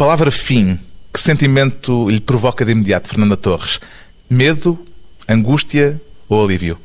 palavra 0.00 0.30
fim, 0.30 0.78
que 1.12 1.20
sentimento 1.20 2.08
lhe 2.08 2.22
provoca 2.22 2.64
de 2.64 2.72
imediato, 2.72 3.06
Fernanda 3.06 3.36
Torres? 3.36 3.78
Medo, 4.30 4.78
angústia 5.28 6.00
ou 6.26 6.42
alívio? 6.42 6.80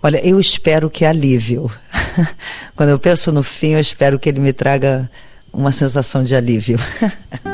Olha, 0.00 0.24
eu 0.24 0.38
espero 0.38 0.88
que 0.88 1.04
alívio. 1.04 1.68
Quando 2.76 2.90
eu 2.90 3.00
penso 3.00 3.32
no 3.32 3.42
fim, 3.42 3.70
eu 3.70 3.80
espero 3.80 4.16
que 4.16 4.28
ele 4.28 4.38
me 4.38 4.52
traga 4.52 5.10
uma 5.52 5.72
sensação 5.72 6.22
de 6.22 6.36
alívio. 6.36 6.78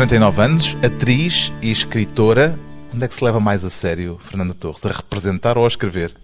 49 0.00 0.40
anos, 0.40 0.76
atriz 0.82 1.52
e 1.60 1.70
escritora. 1.70 2.58
Onde 2.94 3.04
é 3.04 3.08
que 3.08 3.14
se 3.14 3.22
leva 3.22 3.38
mais 3.38 3.66
a 3.66 3.68
sério, 3.68 4.18
Fernanda 4.24 4.54
Torres? 4.54 4.82
A 4.86 4.92
representar 4.92 5.58
ou 5.58 5.66
a 5.66 5.68
escrever? 5.68 6.14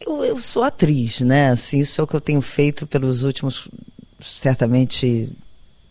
Eu, 0.00 0.24
eu 0.24 0.40
sou 0.40 0.62
atriz, 0.62 1.20
né? 1.20 1.50
Assim, 1.50 1.80
isso 1.80 2.00
é 2.00 2.04
o 2.04 2.06
que 2.06 2.16
eu 2.16 2.20
tenho 2.20 2.40
feito 2.40 2.86
pelos 2.86 3.24
últimos, 3.24 3.68
certamente, 4.18 5.30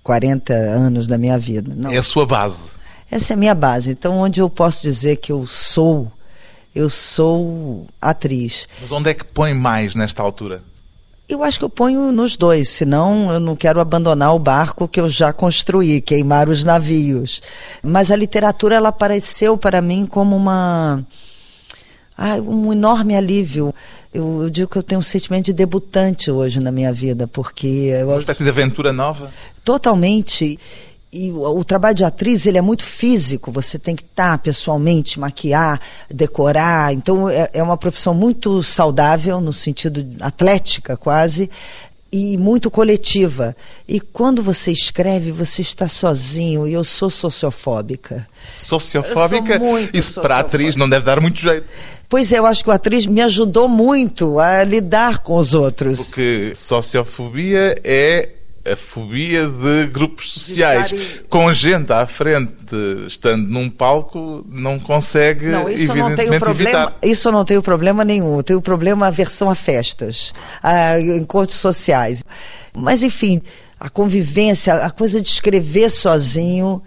40 0.02 0.52
anos 0.54 1.06
da 1.06 1.20
minha 1.20 1.38
vida. 1.38 1.72
Não. 1.78 1.92
É 1.92 1.98
a 1.98 2.04
sua 2.04 2.26
base. 2.26 2.72
Essa 3.12 3.34
é 3.34 3.36
a 3.36 3.38
minha 3.38 3.54
base. 3.54 3.92
Então, 3.92 4.16
onde 4.16 4.42
eu 4.42 4.50
posso 4.50 4.82
dizer 4.82 5.18
que 5.18 5.32
eu 5.32 5.46
sou, 5.46 6.12
eu 6.74 6.90
sou 6.90 7.86
atriz. 8.02 8.68
Mas 8.82 8.92
onde 8.92 9.12
é 9.12 9.14
que 9.14 9.24
põe 9.24 9.54
mais 9.54 9.94
nesta 9.94 10.24
altura? 10.24 10.64
Eu 11.30 11.44
acho 11.44 11.60
que 11.60 11.64
eu 11.64 11.70
ponho 11.70 12.12
nos 12.12 12.36
dois, 12.36 12.68
senão 12.68 13.32
eu 13.32 13.40
não 13.40 13.56
quero 13.56 13.80
abandonar 13.80 14.36
o 14.36 14.40
barco 14.40 14.88
que 14.88 15.00
eu 15.00 15.08
já 15.08 15.32
construí, 15.32 16.02
queimar 16.02 16.50
os 16.50 16.64
navios. 16.64 17.42
Mas 17.82 18.12
a 18.12 18.16
literatura 18.16 18.76
ela 18.76 18.90
apareceu 18.90 19.58
para 19.58 19.82
mim 19.82 20.06
como 20.06 20.36
uma 20.36 21.06
ah, 22.18 22.36
um 22.36 22.72
enorme 22.72 23.16
alívio. 23.16 23.74
Eu, 24.14 24.44
eu, 24.44 24.50
digo 24.50 24.70
que 24.70 24.78
eu 24.78 24.84
tenho 24.84 25.00
um 25.00 25.04
sentimento 25.04 25.46
de 25.46 25.54
debutante 25.54 26.30
hoje 26.30 26.60
na 26.60 26.72
minha 26.72 26.94
vida, 26.94 27.28
porque 27.28 27.92
uma 28.04 28.18
espécie 28.18 28.44
de 28.44 28.50
aventura 28.50 28.94
nova. 28.94 29.32
Totalmente. 29.64 30.60
E 31.14 31.30
o, 31.30 31.58
o, 31.58 31.64
trabalho 31.66 31.96
de 31.96 32.06
atriz 32.06 32.46
ele 32.46 32.58
é 32.58 32.62
muito 32.62 32.84
físico, 32.84 33.52
você 33.52 33.78
tem 33.78 33.96
que 33.96 34.04
estar 34.04 34.38
pessoalmente, 34.38 35.20
maquiar, 35.20 35.78
decorar. 36.10 36.94
Então 36.94 37.28
é, 37.28 37.50
é 37.54 37.62
uma 37.62 37.76
profissão 37.76 38.14
muito 38.14 38.64
saudável, 38.64 39.42
no 39.42 39.52
sentido 39.52 40.08
atlética 40.22 40.96
quase, 40.96 41.50
e 42.12 42.38
muito 42.38 42.72
coletiva. 42.72 43.54
E 43.86 44.00
quando 44.00 44.42
você 44.42 44.72
escreve, 44.72 45.34
você 45.34 45.62
está 45.62 45.86
sozinho, 45.86 46.66
e 46.66 46.74
eu 46.74 46.84
sou 46.84 47.10
sociofóbica. 47.10 48.26
Sociofóbica? 48.56 49.56
Eu 49.56 49.60
sou 49.60 49.68
muito 49.68 49.98
Isso 49.98 50.22
para 50.22 50.38
a 50.38 50.40
atriz 50.40 50.78
não 50.78 50.90
deve 50.90 51.06
dar 51.06 51.20
muito 51.20 51.42
jeito. 51.42 51.68
Pois 52.08 52.32
é, 52.32 52.40
eu 52.40 52.46
acho 52.46 52.64
que 52.64 52.72
a 52.72 52.76
atriz 52.76 53.06
me 53.06 53.22
ajudou 53.22 53.68
muito 53.68 54.40
a 54.40 54.64
lidar 54.64 55.20
com 55.20 55.38
os 55.38 55.54
outros. 55.54 55.98
Porque 56.08 56.54
sociofobia 56.56 57.76
é 57.84 58.30
a 58.66 58.76
fobia 58.76 59.48
de 59.48 59.88
grupos 59.88 60.34
sociais. 60.34 60.90
De 60.90 61.24
Com 61.30 61.52
gente 61.54 61.92
à 61.92 62.06
frente, 62.06 62.54
estando 63.08 63.48
num 63.48 63.70
palco, 63.70 64.46
não 64.50 64.80
consegue 64.80 65.48
não, 65.48 65.68
isso 65.70 65.94
não 65.96 66.16
tem 66.16 66.40
problema, 66.40 66.70
evitar. 66.70 66.98
Isso 67.02 67.32
não 67.32 67.44
tenho 67.44 67.62
problema 67.62 68.06
nenhum. 68.06 68.38
Eu 68.38 68.44
tenho 68.44 68.62
problema 68.62 69.06
a 69.06 69.10
aversão 69.10 69.50
a 69.50 69.56
festas, 69.56 70.34
a 70.62 71.00
encontros 71.00 71.60
sociais. 71.60 72.24
Mas, 72.74 73.04
enfim, 73.04 73.42
a 73.80 73.90
convivência, 73.90 74.74
a 74.76 74.92
coisa 74.92 75.20
de 75.20 75.28
escrever 75.28 75.90
sozinho 75.90 76.82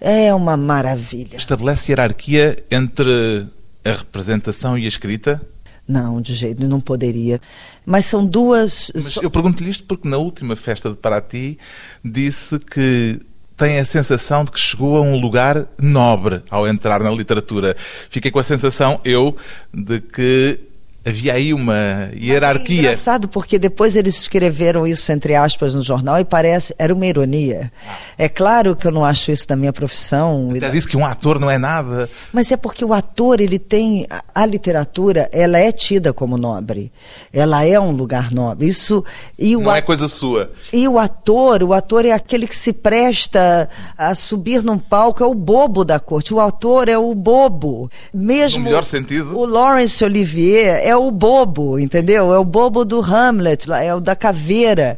é 0.00 0.34
uma 0.34 0.56
maravilha. 0.56 1.36
Estabelece 1.36 1.90
hierarquia 1.90 2.62
entre 2.70 3.46
a 3.84 3.92
representação 3.92 4.76
e 4.76 4.84
a 4.84 4.88
escrita? 4.88 5.40
Não, 5.86 6.20
de 6.20 6.34
jeito 6.34 6.66
não 6.66 6.80
poderia. 6.80 7.40
Mas 7.84 8.06
são 8.06 8.24
duas. 8.24 8.90
Mas 8.94 9.16
eu 9.16 9.30
pergunto-lhe 9.30 9.70
isto 9.70 9.84
porque 9.84 10.08
na 10.08 10.16
última 10.16 10.56
festa 10.56 10.90
de 10.90 10.96
Paraty 10.96 11.58
disse 12.02 12.58
que 12.58 13.20
tem 13.56 13.78
a 13.78 13.84
sensação 13.84 14.44
de 14.44 14.50
que 14.50 14.58
chegou 14.58 14.96
a 14.96 15.00
um 15.00 15.20
lugar 15.20 15.66
nobre 15.80 16.42
ao 16.50 16.66
entrar 16.66 17.02
na 17.02 17.10
literatura. 17.10 17.76
Fiquei 18.08 18.30
com 18.30 18.38
a 18.38 18.42
sensação, 18.42 19.00
eu, 19.04 19.36
de 19.72 20.00
que 20.00 20.58
havia 21.04 21.34
aí 21.34 21.52
uma 21.52 22.10
hierarquia. 22.16 22.62
Mas 22.64 22.70
é 22.70 22.80
engraçado 22.80 23.28
porque 23.28 23.58
depois 23.58 23.96
eles 23.96 24.16
escreveram 24.16 24.86
isso 24.86 25.12
entre 25.12 25.34
aspas 25.34 25.74
no 25.74 25.82
jornal 25.82 26.18
e 26.18 26.24
parece 26.24 26.74
era 26.78 26.94
uma 26.94 27.04
ironia. 27.04 27.70
Ah. 27.86 27.96
É 28.16 28.28
claro 28.28 28.74
que 28.74 28.86
eu 28.86 28.92
não 28.92 29.04
acho 29.04 29.30
isso 29.30 29.46
da 29.46 29.56
minha 29.56 29.72
profissão. 29.72 30.52
Até 30.56 30.70
disse 30.70 30.88
que 30.88 30.96
um 30.96 31.04
ator 31.04 31.38
não 31.38 31.50
é 31.50 31.58
nada. 31.58 32.08
Mas 32.32 32.50
é 32.50 32.56
porque 32.56 32.84
o 32.84 32.92
ator 32.92 33.40
ele 33.40 33.58
tem 33.58 34.06
a, 34.34 34.46
literatura 34.46 35.28
ela 35.32 35.58
é 35.58 35.70
tida 35.70 36.12
como 36.12 36.38
nobre. 36.38 36.90
Ela 37.32 37.64
é 37.64 37.78
um 37.78 37.90
lugar 37.90 38.30
nobre. 38.30 38.68
Isso 38.68 39.04
e 39.38 39.56
o 39.56 39.60
não 39.60 39.74
é 39.74 39.82
coisa 39.82 40.08
sua. 40.08 40.50
E 40.72 40.88
o 40.88 40.98
ator, 40.98 41.62
o 41.62 41.72
ator 41.72 42.06
é 42.06 42.12
aquele 42.12 42.46
que 42.46 42.56
se 42.56 42.72
presta 42.72 43.68
a 43.98 44.14
subir 44.14 44.62
num 44.62 44.78
palco 44.78 45.22
é 45.22 45.26
o 45.26 45.34
bobo 45.34 45.84
da 45.84 46.00
corte. 46.00 46.32
O 46.32 46.40
ator 46.40 46.88
é 46.88 46.96
o 46.96 47.14
bobo. 47.14 47.90
Mesmo 48.12 48.60
no 48.60 48.64
melhor 48.64 48.84
sentido. 48.84 49.36
O 49.36 49.44
Laurence 49.44 50.02
Olivier 50.04 50.80
é 50.82 50.93
é 50.94 50.96
o 50.96 51.10
bobo, 51.10 51.78
entendeu? 51.78 52.32
É 52.32 52.38
o 52.38 52.44
bobo 52.44 52.84
do 52.84 53.00
Hamlet, 53.00 53.70
é 53.70 53.94
o 53.94 54.00
da 54.00 54.14
caveira. 54.14 54.96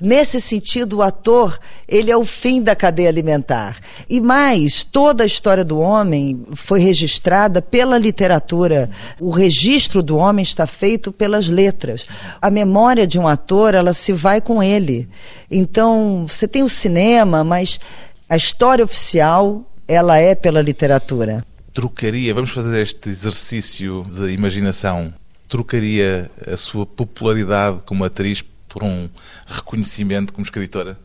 Nesse 0.00 0.40
sentido, 0.40 0.98
o 0.98 1.02
ator, 1.02 1.58
ele 1.88 2.10
é 2.10 2.16
o 2.16 2.24
fim 2.24 2.62
da 2.62 2.76
cadeia 2.76 3.08
alimentar. 3.08 3.76
E 4.08 4.20
mais, 4.20 4.84
toda 4.84 5.24
a 5.24 5.26
história 5.26 5.64
do 5.64 5.80
homem 5.80 6.44
foi 6.54 6.80
registrada 6.80 7.60
pela 7.60 7.98
literatura. 7.98 8.88
O 9.18 9.30
registro 9.30 10.02
do 10.02 10.16
homem 10.16 10.42
está 10.42 10.66
feito 10.66 11.10
pelas 11.10 11.48
letras. 11.48 12.06
A 12.40 12.50
memória 12.50 13.06
de 13.06 13.18
um 13.18 13.26
ator, 13.26 13.74
ela 13.74 13.92
se 13.92 14.12
vai 14.12 14.40
com 14.40 14.62
ele. 14.62 15.08
Então, 15.50 16.26
você 16.28 16.46
tem 16.46 16.62
o 16.62 16.68
cinema, 16.68 17.42
mas 17.42 17.80
a 18.28 18.36
história 18.36 18.84
oficial, 18.84 19.64
ela 19.88 20.18
é 20.18 20.34
pela 20.34 20.60
literatura. 20.60 21.44
Trocaria, 21.72 22.34
vamos 22.34 22.50
fazer 22.50 22.82
este 22.82 23.08
exercício 23.08 24.06
de 24.10 24.28
imaginação 24.32 25.12
trocaria 25.48 26.30
a 26.46 26.56
sua 26.56 26.84
popularidade 26.84 27.80
como 27.86 28.04
atriz 28.04 28.44
por 28.68 28.84
um 28.84 29.08
reconhecimento 29.46 30.32
como 30.32 30.44
escritora? 30.44 30.98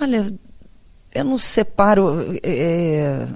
Olha, 0.00 0.32
eu 1.14 1.24
não 1.24 1.38
separo. 1.38 2.16
É... 2.42 3.26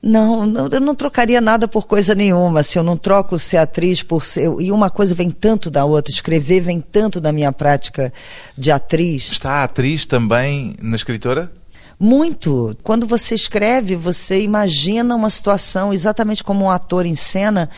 Não, 0.00 0.44
não, 0.44 0.68
eu 0.68 0.80
não 0.80 0.94
trocaria 0.94 1.40
nada 1.40 1.66
por 1.66 1.86
coisa 1.86 2.14
nenhuma. 2.14 2.62
Se 2.62 2.78
eu 2.78 2.82
não 2.82 2.96
troco 2.96 3.38
ser 3.38 3.56
atriz 3.56 4.02
por 4.02 4.24
ser. 4.24 4.50
E 4.60 4.70
uma 4.70 4.90
coisa 4.90 5.14
vem 5.14 5.30
tanto 5.30 5.70
da 5.70 5.84
outra. 5.84 6.12
Escrever 6.12 6.60
vem 6.60 6.80
tanto 6.80 7.20
da 7.20 7.32
minha 7.32 7.50
prática 7.50 8.12
de 8.56 8.70
atriz. 8.70 9.30
Está 9.32 9.50
a 9.50 9.64
atriz 9.64 10.04
também 10.04 10.76
na 10.80 10.94
escritora? 10.94 11.50
Muito. 11.98 12.76
Quando 12.82 13.06
você 13.06 13.34
escreve, 13.34 13.96
você 13.96 14.42
imagina 14.42 15.14
uma 15.14 15.30
situação 15.30 15.92
exatamente 15.92 16.44
como 16.44 16.66
um 16.66 16.70
ator 16.70 17.06
em 17.06 17.14
cena 17.14 17.70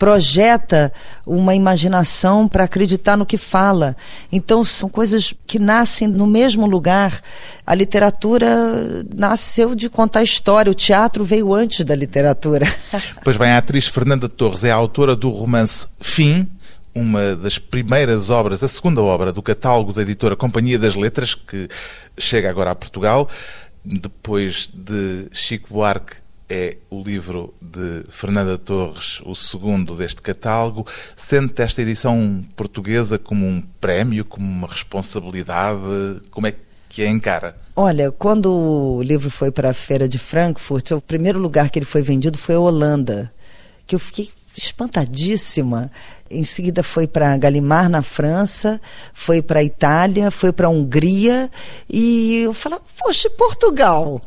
projeta 0.00 0.90
uma 1.26 1.54
imaginação 1.54 2.48
para 2.48 2.64
acreditar 2.64 3.18
no 3.18 3.26
que 3.26 3.36
fala. 3.36 3.94
Então 4.32 4.64
são 4.64 4.88
coisas 4.88 5.34
que 5.46 5.58
nascem 5.58 6.08
no 6.08 6.26
mesmo 6.26 6.66
lugar. 6.66 7.20
A 7.66 7.74
literatura 7.74 8.48
nasceu 9.14 9.74
de 9.74 9.90
contar 9.90 10.22
história, 10.22 10.72
o 10.72 10.74
teatro 10.74 11.22
veio 11.22 11.52
antes 11.52 11.84
da 11.84 11.94
literatura. 11.94 12.66
Pois 13.22 13.36
bem, 13.36 13.50
a 13.50 13.58
atriz 13.58 13.86
Fernanda 13.86 14.28
Torres 14.28 14.64
é 14.64 14.70
autora 14.70 15.14
do 15.14 15.28
romance 15.28 15.86
Fim, 16.00 16.48
uma 16.94 17.36
das 17.36 17.58
primeiras 17.58 18.30
obras, 18.30 18.64
a 18.64 18.68
segunda 18.68 19.02
obra 19.02 19.30
do 19.32 19.42
catálogo 19.42 19.92
da 19.92 20.00
editora 20.00 20.34
Companhia 20.34 20.78
das 20.78 20.94
Letras, 20.94 21.34
que 21.34 21.68
chega 22.16 22.48
agora 22.48 22.70
a 22.70 22.74
Portugal, 22.74 23.28
depois 23.84 24.70
de 24.72 25.26
Chico 25.32 25.74
Buarque 25.74 26.14
é 26.50 26.78
o 26.90 27.00
livro 27.00 27.54
de 27.62 28.02
Fernanda 28.08 28.58
Torres, 28.58 29.22
o 29.24 29.36
segundo 29.36 29.94
deste 29.94 30.20
catálogo. 30.20 30.84
Sente 31.14 31.62
esta 31.62 31.80
edição 31.80 32.44
portuguesa 32.56 33.18
como 33.18 33.46
um 33.46 33.62
prémio, 33.80 34.24
como 34.24 34.44
uma 34.44 34.66
responsabilidade? 34.66 36.20
Como 36.32 36.48
é 36.48 36.54
que 36.88 37.02
a 37.02 37.08
encara? 37.08 37.56
Olha, 37.76 38.10
quando 38.10 38.50
o 38.50 39.02
livro 39.02 39.30
foi 39.30 39.52
para 39.52 39.70
a 39.70 39.74
Feira 39.74 40.08
de 40.08 40.18
Frankfurt, 40.18 40.90
o 40.90 41.00
primeiro 41.00 41.38
lugar 41.38 41.70
que 41.70 41.78
ele 41.78 41.86
foi 41.86 42.02
vendido 42.02 42.36
foi 42.36 42.56
a 42.56 42.60
Holanda, 42.60 43.32
que 43.86 43.94
eu 43.94 44.00
fiquei 44.00 44.28
espantadíssima. 44.56 45.90
Em 46.28 46.44
seguida 46.44 46.82
foi 46.82 47.06
para 47.06 47.36
Galimar, 47.36 47.88
na 47.88 48.02
França, 48.02 48.80
foi 49.14 49.40
para 49.40 49.62
Itália, 49.62 50.30
foi 50.30 50.52
para 50.52 50.68
Hungria 50.68 51.48
e 51.88 52.42
eu 52.44 52.52
falava, 52.52 52.82
poxa, 52.98 53.30
Portugal. 53.30 54.20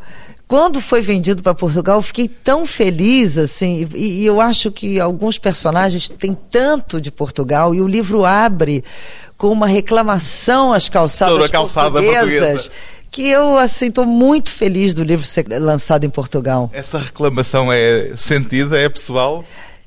Quando 0.53 0.79
foi 0.79 1.01
vendido 1.01 1.41
para 1.41 1.55
Portugal, 1.55 1.95
eu 1.95 2.01
fiquei 2.03 2.27
tão 2.27 2.67
feliz, 2.67 3.39
assim, 3.39 3.89
e, 3.95 4.21
e 4.21 4.25
eu 4.27 4.39
acho 4.39 4.71
que 4.71 4.99
alguns 4.99 5.39
personagens 5.39 6.07
têm 6.09 6.37
tanto 6.51 7.01
de 7.01 7.11
Portugal, 7.11 7.73
e 7.73 7.81
o 7.81 7.87
livro 7.87 8.23
abre 8.23 8.83
com 9.35 9.47
uma 9.47 9.65
reclamação 9.65 10.71
às 10.71 10.87
calçadas 10.87 11.49
calçada 11.49 11.99
portuguesas. 11.99 12.67
Portuguesa 12.67 12.71
que 13.09 13.27
eu 13.27 13.57
assim 13.57 13.87
estou 13.87 14.05
muito 14.05 14.51
feliz 14.51 14.93
do 14.93 15.03
livro 15.03 15.25
ser 15.25 15.47
lançado 15.59 16.03
em 16.03 16.09
Portugal. 16.09 16.69
Essa 16.71 16.99
reclamação 16.99 17.73
é 17.73 18.11
sentida, 18.15 18.79
é 18.79 18.87
pessoal? 18.87 19.43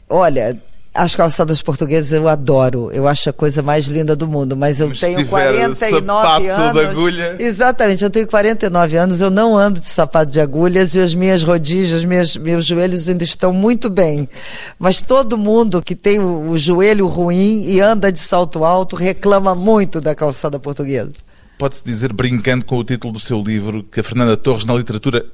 Olha, 0.09 0.61
as 0.97 1.15
calçadas 1.15 1.63
portuguesas 1.63 2.13
eu 2.13 2.29
adoro. 2.29 2.91
Eu 2.93 3.07
acho 3.07 3.31
a 3.31 3.33
coisa 3.33 3.63
mais 3.63 3.87
linda 3.87 4.17
do 4.17 4.27
mundo, 4.27 4.57
mas 4.57 4.81
eu 4.81 4.89
Mas 4.89 5.01
tenho 5.01 5.19
se 5.19 5.25
tiver 5.25 5.53
49 5.53 6.27
sapato 6.27 6.51
anos. 6.51 6.81
de 6.81 6.87
agulha. 6.87 7.37
Exatamente, 7.39 8.05
eu 8.05 8.11
tenho 8.11 8.27
49 8.27 8.97
anos, 8.97 9.21
eu 9.21 9.31
não 9.31 9.57
ando 9.57 9.81
de 9.81 9.87
sapato 9.89 10.31
de 10.33 10.41
agulhas 10.41 10.95
e 10.95 11.01
as 11.01 11.15
minhas 11.15 11.43
rodilhas, 11.43 12.05
minhas, 12.05 12.37
meus 12.37 12.65
joelhos 12.65 13.09
ainda 13.09 13.25
estão 13.25 13.53
muito 13.53 13.89
bem. 13.91 14.29
Mas 14.79 15.01
todo 15.01 15.39
mundo 15.39 15.83
que 15.83 15.95
tem 15.95 16.19
o, 16.19 16.51
o 16.51 16.59
joelho 16.59 17.07
ruim 17.07 17.65
e 17.67 17.81
anda 17.81 18.11
de 18.11 18.19
salto 18.19 18.65
alto 18.65 18.97
reclama 18.97 19.55
muito 19.55 20.01
da 20.01 20.15
calçada 20.15 20.59
portuguesa. 20.59 21.13
Pode-se 21.59 21.83
dizer, 21.83 22.13
brincando 22.13 22.65
com 22.67 22.77
o 22.77 22.85
título 22.85 23.15
do 23.15 23.21
seu 23.21 23.43
livro, 23.43 23.83
que 23.83 24.01
a 24.01 24.05
Fernanda 24.05 24.37
Torres 24.37 24.67
na 24.67 24.75
literatura 24.75 25.25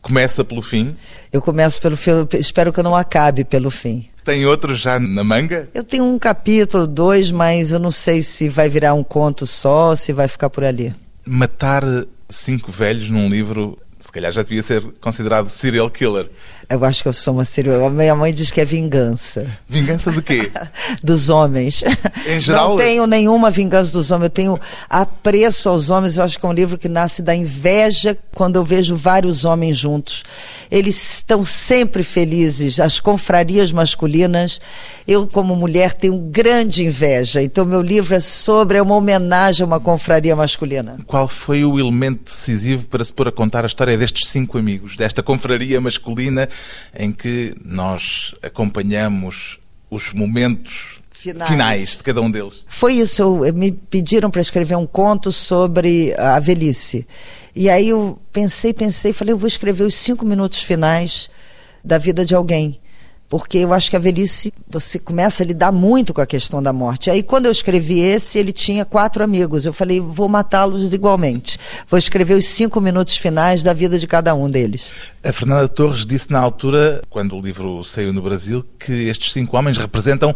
começa 0.00 0.44
pelo 0.44 0.62
fim? 0.62 0.96
Eu 1.32 1.40
começo 1.40 1.80
pelo 1.80 1.96
fim, 1.96 2.26
espero 2.34 2.72
que 2.72 2.80
eu 2.80 2.84
não 2.84 2.96
acabe 2.96 3.44
pelo 3.44 3.70
fim. 3.70 4.08
Tem 4.24 4.44
outro 4.46 4.74
já 4.74 4.98
na 4.98 5.24
manga? 5.24 5.68
Eu 5.74 5.82
tenho 5.82 6.04
um 6.04 6.18
capítulo, 6.18 6.86
dois, 6.86 7.30
mas 7.30 7.72
eu 7.72 7.78
não 7.78 7.90
sei 7.90 8.22
se 8.22 8.48
vai 8.48 8.68
virar 8.68 8.94
um 8.94 9.02
conto 9.02 9.46
só, 9.46 9.96
se 9.96 10.12
vai 10.12 10.28
ficar 10.28 10.50
por 10.50 10.64
ali. 10.64 10.94
Matar 11.24 11.82
cinco 12.28 12.70
velhos 12.70 13.08
num 13.10 13.28
livro, 13.28 13.78
se 13.98 14.10
calhar 14.12 14.30
já 14.30 14.42
devia 14.42 14.62
ser 14.62 14.82
considerado 15.00 15.48
serial 15.48 15.90
killer. 15.90 16.30
Eu 16.70 16.84
acho 16.84 17.02
que 17.02 17.08
eu 17.08 17.12
sou 17.12 17.34
uma 17.34 17.44
serial. 17.44 17.84
A 17.84 17.90
minha 17.90 18.14
mãe 18.14 18.32
diz 18.32 18.52
que 18.52 18.60
é 18.60 18.64
vingança. 18.64 19.44
Vingança 19.68 20.12
de 20.12 20.22
quê? 20.22 20.52
dos 21.02 21.28
homens. 21.28 21.82
Em 22.24 22.38
geral, 22.38 22.70
Não 22.70 22.76
tenho 22.76 23.08
nenhuma 23.08 23.50
vingança 23.50 23.90
dos 23.90 24.12
homens. 24.12 24.26
Eu 24.26 24.30
tenho 24.30 24.60
apreço 24.88 25.68
aos 25.68 25.90
homens. 25.90 26.16
Eu 26.16 26.22
acho 26.22 26.38
que 26.38 26.46
é 26.46 26.48
um 26.48 26.52
livro 26.52 26.78
que 26.78 26.88
nasce 26.88 27.22
da 27.22 27.34
inveja 27.34 28.16
quando 28.32 28.54
eu 28.54 28.62
vejo 28.62 28.94
vários 28.94 29.44
homens 29.44 29.78
juntos. 29.78 30.22
Eles 30.70 31.14
estão 31.14 31.44
sempre 31.44 32.04
felizes. 32.04 32.78
As 32.78 33.00
confrarias 33.00 33.72
masculinas. 33.72 34.60
Eu, 35.08 35.26
como 35.26 35.56
mulher, 35.56 35.92
tenho 35.92 36.16
grande 36.18 36.84
inveja. 36.84 37.42
Então, 37.42 37.64
meu 37.64 37.82
livro 37.82 38.14
é 38.14 38.20
sobre, 38.20 38.78
é 38.78 38.82
uma 38.82 38.94
homenagem 38.94 39.64
a 39.64 39.66
uma 39.66 39.80
confraria 39.80 40.36
masculina. 40.36 40.98
Qual 41.04 41.26
foi 41.26 41.64
o 41.64 41.80
elemento 41.80 42.30
decisivo 42.30 42.86
para 42.86 43.04
se 43.04 43.12
pôr 43.12 43.26
a 43.26 43.32
contar 43.32 43.64
a 43.64 43.66
história 43.66 43.98
destes 43.98 44.28
cinco 44.28 44.56
amigos, 44.56 44.94
desta 44.94 45.20
confraria 45.20 45.80
masculina 45.80 46.48
em 46.98 47.12
que 47.12 47.54
nós 47.64 48.34
acompanhamos 48.42 49.58
os 49.90 50.12
momentos 50.12 51.00
Finais. 51.12 51.50
finais, 51.50 51.96
de 51.96 52.02
cada 52.02 52.22
um 52.22 52.30
deles? 52.30 52.64
Foi 52.66 52.94
isso, 52.94 53.44
eu- 53.44 53.52
me 53.54 53.70
pediram 53.72 54.30
para 54.30 54.40
escrever 54.40 54.76
um 54.76 54.86
conto 54.86 55.30
sobre 55.30 56.14
a 56.16 56.40
velhice. 56.40 57.06
E 57.54 57.68
aí 57.68 57.88
eu 57.90 58.18
pensei, 58.32 58.72
pensei, 58.72 59.12
falei, 59.12 59.34
eu 59.34 59.38
vou 59.38 59.48
escrever 59.48 59.82
os 59.84 59.94
cinco 59.94 60.24
minutos 60.24 60.62
finais 60.62 61.28
da 61.84 61.98
vida 61.98 62.24
de 62.24 62.34
alguém. 62.34 62.79
Porque 63.30 63.58
eu 63.58 63.72
acho 63.72 63.88
que 63.88 63.94
a 63.94 64.00
velhice, 64.00 64.52
você 64.68 64.98
começa 64.98 65.44
a 65.44 65.46
lidar 65.46 65.70
muito 65.70 66.12
com 66.12 66.20
a 66.20 66.26
questão 66.26 66.60
da 66.60 66.72
morte. 66.72 67.08
Aí 67.10 67.22
quando 67.22 67.46
eu 67.46 67.52
escrevi 67.52 68.00
esse, 68.00 68.40
ele 68.40 68.50
tinha 68.50 68.84
quatro 68.84 69.22
amigos. 69.22 69.64
Eu 69.64 69.72
falei, 69.72 70.00
vou 70.00 70.28
matá-los 70.28 70.92
igualmente. 70.92 71.56
Vou 71.88 71.96
escrever 71.96 72.34
os 72.34 72.44
cinco 72.44 72.80
minutos 72.80 73.16
finais 73.16 73.62
da 73.62 73.72
vida 73.72 74.00
de 74.00 74.06
cada 74.08 74.34
um 74.34 74.50
deles. 74.50 74.88
A 75.22 75.32
Fernanda 75.32 75.68
Torres 75.68 76.04
disse 76.04 76.32
na 76.32 76.40
altura, 76.40 77.02
quando 77.08 77.36
o 77.36 77.40
livro 77.40 77.84
saiu 77.84 78.12
no 78.12 78.20
Brasil, 78.20 78.64
que 78.76 78.92
estes 79.08 79.32
cinco 79.32 79.56
homens 79.56 79.78
representam 79.78 80.34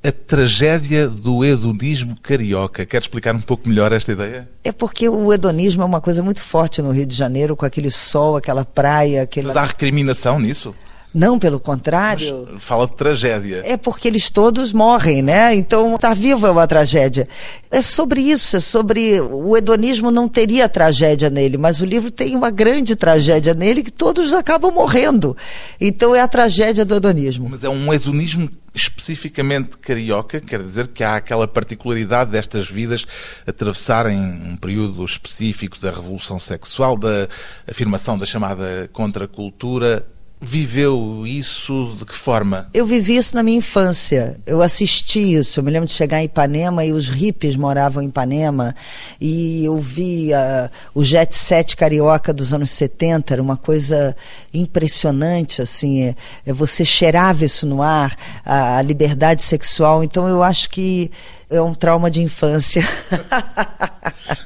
a 0.00 0.12
tragédia 0.12 1.08
do 1.08 1.44
hedonismo 1.44 2.16
carioca. 2.22 2.86
Quer 2.86 2.98
explicar 2.98 3.34
um 3.34 3.40
pouco 3.40 3.68
melhor 3.68 3.92
esta 3.92 4.12
ideia? 4.12 4.48
É 4.62 4.70
porque 4.70 5.08
o 5.08 5.32
hedonismo 5.32 5.82
é 5.82 5.84
uma 5.84 6.00
coisa 6.00 6.22
muito 6.22 6.40
forte 6.40 6.80
no 6.80 6.92
Rio 6.92 7.04
de 7.04 7.16
Janeiro, 7.16 7.56
com 7.56 7.66
aquele 7.66 7.90
sol, 7.90 8.36
aquela 8.36 8.64
praia, 8.64 9.22
aquele... 9.22 9.48
Mas 9.48 9.56
há 9.56 9.64
recriminação 9.64 10.38
nisso? 10.38 10.72
Não, 11.12 11.38
pelo 11.38 11.58
contrário. 11.58 12.56
Fala 12.58 12.86
de 12.86 12.94
tragédia. 12.94 13.62
É 13.64 13.76
porque 13.76 14.08
eles 14.08 14.28
todos 14.30 14.72
morrem, 14.72 15.22
né? 15.22 15.54
Então, 15.54 15.94
estar 15.94 16.14
vivo 16.14 16.46
é 16.46 16.50
uma 16.50 16.66
tragédia. 16.66 17.26
É 17.70 17.80
sobre 17.80 18.20
isso, 18.20 18.56
é 18.56 18.60
sobre. 18.60 19.20
O 19.20 19.56
hedonismo 19.56 20.10
não 20.10 20.28
teria 20.28 20.68
tragédia 20.68 21.30
nele, 21.30 21.56
mas 21.56 21.80
o 21.80 21.86
livro 21.86 22.10
tem 22.10 22.36
uma 22.36 22.50
grande 22.50 22.94
tragédia 22.94 23.54
nele 23.54 23.82
que 23.82 23.90
todos 23.90 24.34
acabam 24.34 24.70
morrendo. 24.70 25.36
Então, 25.80 26.14
é 26.14 26.20
a 26.20 26.28
tragédia 26.28 26.84
do 26.84 26.94
hedonismo. 26.94 27.48
Mas 27.48 27.64
é 27.64 27.68
um 27.68 27.92
hedonismo 27.92 28.50
especificamente 28.74 29.76
carioca, 29.78 30.40
quer 30.40 30.62
dizer 30.62 30.88
que 30.88 31.02
há 31.02 31.16
aquela 31.16 31.48
particularidade 31.48 32.30
destas 32.30 32.68
vidas 32.68 33.04
atravessarem 33.46 34.16
um 34.18 34.56
período 34.56 35.04
específico 35.04 35.80
da 35.80 35.90
revolução 35.90 36.38
sexual, 36.38 36.96
da 36.96 37.28
afirmação 37.66 38.16
da 38.16 38.26
chamada 38.26 38.88
contracultura. 38.92 40.06
Viveu 40.40 41.26
isso 41.26 41.96
de 41.98 42.04
que 42.04 42.14
forma? 42.14 42.68
Eu 42.72 42.86
vivi 42.86 43.16
isso 43.16 43.34
na 43.34 43.42
minha 43.42 43.58
infância. 43.58 44.38
Eu 44.46 44.62
assisti 44.62 45.34
isso. 45.34 45.58
Eu 45.58 45.64
me 45.64 45.70
lembro 45.70 45.88
de 45.88 45.92
chegar 45.92 46.20
em 46.20 46.26
Ipanema 46.26 46.84
e 46.84 46.92
os 46.92 47.08
hippies 47.08 47.56
moravam 47.56 48.02
em 48.02 48.06
Ipanema. 48.06 48.74
E 49.20 49.64
eu 49.64 49.76
vi 49.78 50.30
uh, 50.32 50.70
o 50.94 51.02
jet 51.02 51.34
set 51.34 51.76
carioca 51.76 52.32
dos 52.32 52.54
anos 52.54 52.70
70. 52.70 53.34
Era 53.34 53.42
uma 53.42 53.56
coisa 53.56 54.16
impressionante, 54.54 55.60
assim. 55.60 56.04
É, 56.04 56.14
é 56.46 56.52
você 56.52 56.84
cheirava 56.84 57.44
isso 57.44 57.66
no 57.66 57.82
ar, 57.82 58.14
a, 58.44 58.78
a 58.78 58.82
liberdade 58.82 59.42
sexual. 59.42 60.04
Então 60.04 60.28
eu 60.28 60.42
acho 60.42 60.70
que 60.70 61.10
é 61.50 61.60
um 61.60 61.74
trauma 61.74 62.10
de 62.10 62.22
infância. 62.22 62.86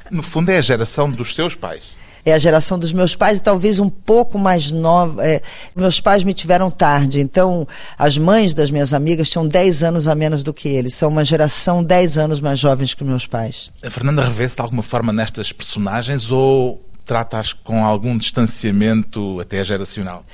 No 0.09 0.21
fundo, 0.21 0.51
é 0.51 0.57
a 0.57 0.61
geração 0.61 1.09
dos 1.09 1.33
seus 1.33 1.55
pais. 1.55 2.02
É 2.25 2.33
a 2.33 2.37
geração 2.37 2.77
dos 2.77 2.93
meus 2.93 3.15
pais 3.15 3.37
e 3.37 3.41
talvez 3.41 3.79
um 3.79 3.89
pouco 3.89 4.37
mais 4.37 4.71
nova. 4.71 5.25
É, 5.25 5.41
meus 5.75 5.99
pais 5.99 6.23
me 6.23 6.33
tiveram 6.33 6.71
tarde, 6.71 7.19
então 7.19 7.67
as 7.97 8.17
mães 8.17 8.53
das 8.53 8.71
minhas 8.71 8.93
amigas 8.93 9.29
tinham 9.29 9.47
10 9.47 9.83
anos 9.83 10.07
a 10.07 10.15
menos 10.15 10.43
do 10.43 10.53
que 10.53 10.69
eles. 10.69 10.93
São 10.93 11.09
uma 11.09 11.25
geração 11.25 11.83
10 11.83 12.17
anos 12.17 12.39
mais 12.39 12.59
jovens 12.59 12.93
que 12.93 13.03
meus 13.03 13.27
pais. 13.27 13.71
A 13.83 13.89
Fernanda 13.89 14.23
revê-se 14.23 14.55
de 14.55 14.61
alguma 14.61 14.83
forma 14.83 15.11
nestas 15.11 15.51
personagens 15.51 16.31
ou 16.31 16.83
trata-as 17.05 17.53
com 17.53 17.83
algum 17.83 18.17
distanciamento 18.17 19.39
até 19.39 19.63
geracional? 19.63 20.25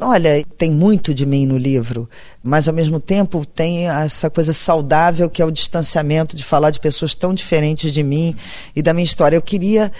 Olha, 0.00 0.44
tem 0.56 0.70
muito 0.70 1.14
de 1.14 1.24
mim 1.24 1.46
no 1.46 1.56
livro, 1.56 2.08
mas 2.42 2.66
ao 2.66 2.74
mesmo 2.74 2.98
tempo 2.98 3.46
tem 3.46 3.88
essa 3.88 4.28
coisa 4.28 4.52
saudável 4.52 5.30
que 5.30 5.40
é 5.40 5.44
o 5.44 5.50
distanciamento 5.50 6.34
de 6.34 6.42
falar 6.42 6.70
de 6.70 6.80
pessoas 6.80 7.14
tão 7.14 7.32
diferentes 7.32 7.92
de 7.92 8.02
mim 8.02 8.34
e 8.74 8.82
da 8.82 8.92
minha 8.92 9.04
história. 9.04 9.36
Eu 9.36 9.42
queria 9.42 9.92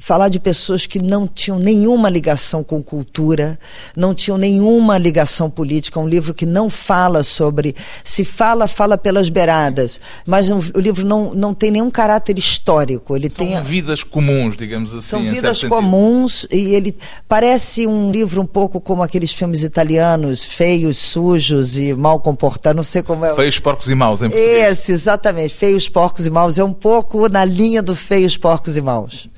falar 0.00 0.28
de 0.30 0.40
pessoas 0.40 0.86
que 0.86 0.98
não 0.98 1.28
tinham 1.28 1.58
nenhuma 1.58 2.08
ligação 2.08 2.64
com 2.64 2.82
cultura, 2.82 3.58
não 3.94 4.14
tinham 4.14 4.38
nenhuma 4.38 4.96
ligação 4.96 5.50
política. 5.50 6.00
Um 6.00 6.08
livro 6.08 6.32
que 6.32 6.46
não 6.46 6.70
fala 6.70 7.22
sobre. 7.22 7.76
Se 8.02 8.24
fala, 8.24 8.66
fala 8.66 8.96
pelas 8.96 9.28
beiradas. 9.28 10.00
Mas 10.26 10.50
o 10.50 10.80
livro 10.80 11.04
não, 11.06 11.34
não 11.34 11.52
tem 11.52 11.70
nenhum 11.70 11.90
caráter 11.90 12.38
histórico. 12.38 13.14
Ele 13.14 13.28
São 13.28 13.46
tem. 13.46 13.62
vidas 13.62 14.02
comuns, 14.02 14.56
digamos 14.56 14.94
assim. 14.94 15.08
São 15.08 15.22
vidas 15.22 15.62
comuns 15.64 16.46
e 16.50 16.74
ele 16.74 16.96
parece 17.28 17.86
um 17.86 18.10
livro 18.10 18.40
um 18.40 18.46
pouco 18.46 18.80
como 18.80 19.02
aqueles 19.02 19.32
filmes 19.32 19.62
italianos, 19.62 20.44
feios, 20.44 20.96
sujos 20.96 21.76
e 21.76 21.92
mal 21.92 22.20
comportados. 22.20 22.76
Não 22.76 22.82
sei 22.82 23.02
como 23.02 23.24
é. 23.24 23.34
Feios, 23.34 23.58
porcos 23.58 23.88
e 23.90 23.94
maus, 23.94 24.22
em 24.22 24.30
português. 24.30 24.72
Esse, 24.72 24.92
exatamente. 24.92 25.54
Feios, 25.54 25.88
porcos 25.90 26.24
e 26.24 26.30
maus. 26.30 26.58
É 26.58 26.64
um 26.64 26.72
pouco 26.72 27.28
na 27.28 27.44
linha 27.44 27.82
do 27.82 27.94
feios, 27.94 28.38
porcos 28.38 28.78
e 28.78 28.80
maus. 28.80 29.28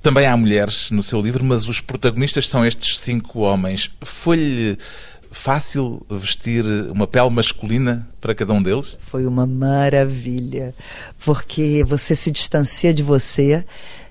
Também 0.00 0.26
há 0.26 0.36
mulheres 0.36 0.90
no 0.90 1.02
seu 1.02 1.20
livro, 1.20 1.44
mas 1.44 1.68
os 1.68 1.80
protagonistas 1.80 2.48
são 2.48 2.64
estes 2.64 3.00
cinco 3.00 3.40
homens. 3.40 3.90
Foi-lhe 4.02 4.78
fácil 5.30 6.04
vestir 6.10 6.64
uma 6.90 7.06
pele 7.06 7.30
masculina 7.30 8.08
para 8.20 8.34
cada 8.34 8.52
um 8.52 8.62
deles? 8.62 8.96
Foi 8.98 9.26
uma 9.26 9.46
maravilha, 9.46 10.74
porque 11.24 11.84
você 11.84 12.16
se 12.16 12.30
distancia 12.30 12.94
de 12.94 13.02
você. 13.02 13.64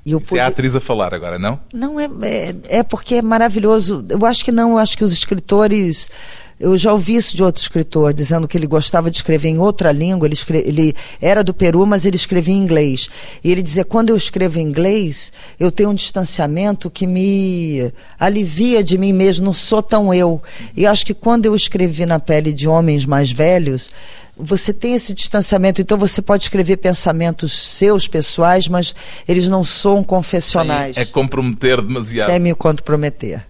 E 0.06 0.12
eu 0.12 0.20
Isso 0.20 0.28
pude... 0.28 0.40
é 0.40 0.44
a 0.44 0.48
atriz 0.48 0.76
a 0.76 0.80
falar 0.80 1.14
agora, 1.14 1.38
não? 1.38 1.60
Não, 1.74 2.00
é, 2.00 2.06
é, 2.22 2.80
é 2.80 2.84
porque 2.84 3.16
é 3.16 3.22
maravilhoso. 3.22 4.06
Eu 4.10 4.26
acho 4.26 4.44
que 4.44 4.52
não, 4.52 4.72
eu 4.72 4.78
acho 4.78 4.98
que 4.98 5.04
os 5.04 5.12
escritores 5.12 6.10
Eu 6.60 6.76
já 6.76 6.92
ouvi 6.92 7.16
isso 7.16 7.36
de 7.36 7.44
outro 7.44 7.62
escritor, 7.62 8.14
dizendo 8.14 8.48
que 8.48 8.58
ele 8.58 8.66
gostava 8.66 9.12
de 9.12 9.18
escrever 9.18 9.50
em 9.50 9.60
outra 9.60 9.92
língua. 9.92 10.28
Ele, 10.28 10.34
escre... 10.34 10.58
ele 10.66 10.96
era 11.22 11.44
do 11.44 11.54
Peru, 11.54 11.86
mas 11.86 12.04
ele 12.04 12.16
escrevia 12.16 12.56
em 12.56 12.58
inglês. 12.58 13.10
E 13.44 13.52
ele 13.52 13.62
dizia: 13.62 13.86
quando 13.86 14.10
eu 14.10 14.16
escrevo 14.16 14.58
em 14.60 14.64
inglês, 14.64 15.32
eu 15.60 15.72
tenho 15.72 15.92
um 15.92 15.94
distanciamento 15.96 16.90
que 16.90 17.06
me 17.06 17.92
alivia 18.20 18.84
de 18.84 18.98
mim 18.98 19.14
mesmo, 19.14 19.46
não 19.46 19.54
sou 19.54 19.84
tão 19.84 20.12
eu. 20.12 20.42
E 20.76 20.88
acho 20.88 21.06
que 21.06 21.14
quando 21.14 21.46
eu 21.46 21.56
escrevi 21.56 22.06
na 22.06 22.20
pele 22.20 22.52
de 22.52 22.68
homens 22.68 23.06
mais 23.06 23.32
velhos, 23.32 23.92
você 24.36 24.72
tem 24.72 24.94
esse 24.94 25.14
distanciamento, 25.14 25.82
então 25.82 25.98
você 25.98 26.22
pode 26.22 26.44
escrever 26.44 26.78
pensamentos 26.78 27.54
seus, 27.54 28.08
pessoais, 28.08 28.68
mas 28.68 28.96
eles 29.28 29.50
não 29.50 29.64
são 29.64 30.04
confessionais. 30.04 30.96
É, 30.96 31.02
é 31.02 31.06
comprometer 31.06 31.82
demasiado. 31.82 32.30
Sem 32.30 32.40
me 32.40 32.54
comprometer. 32.54 33.46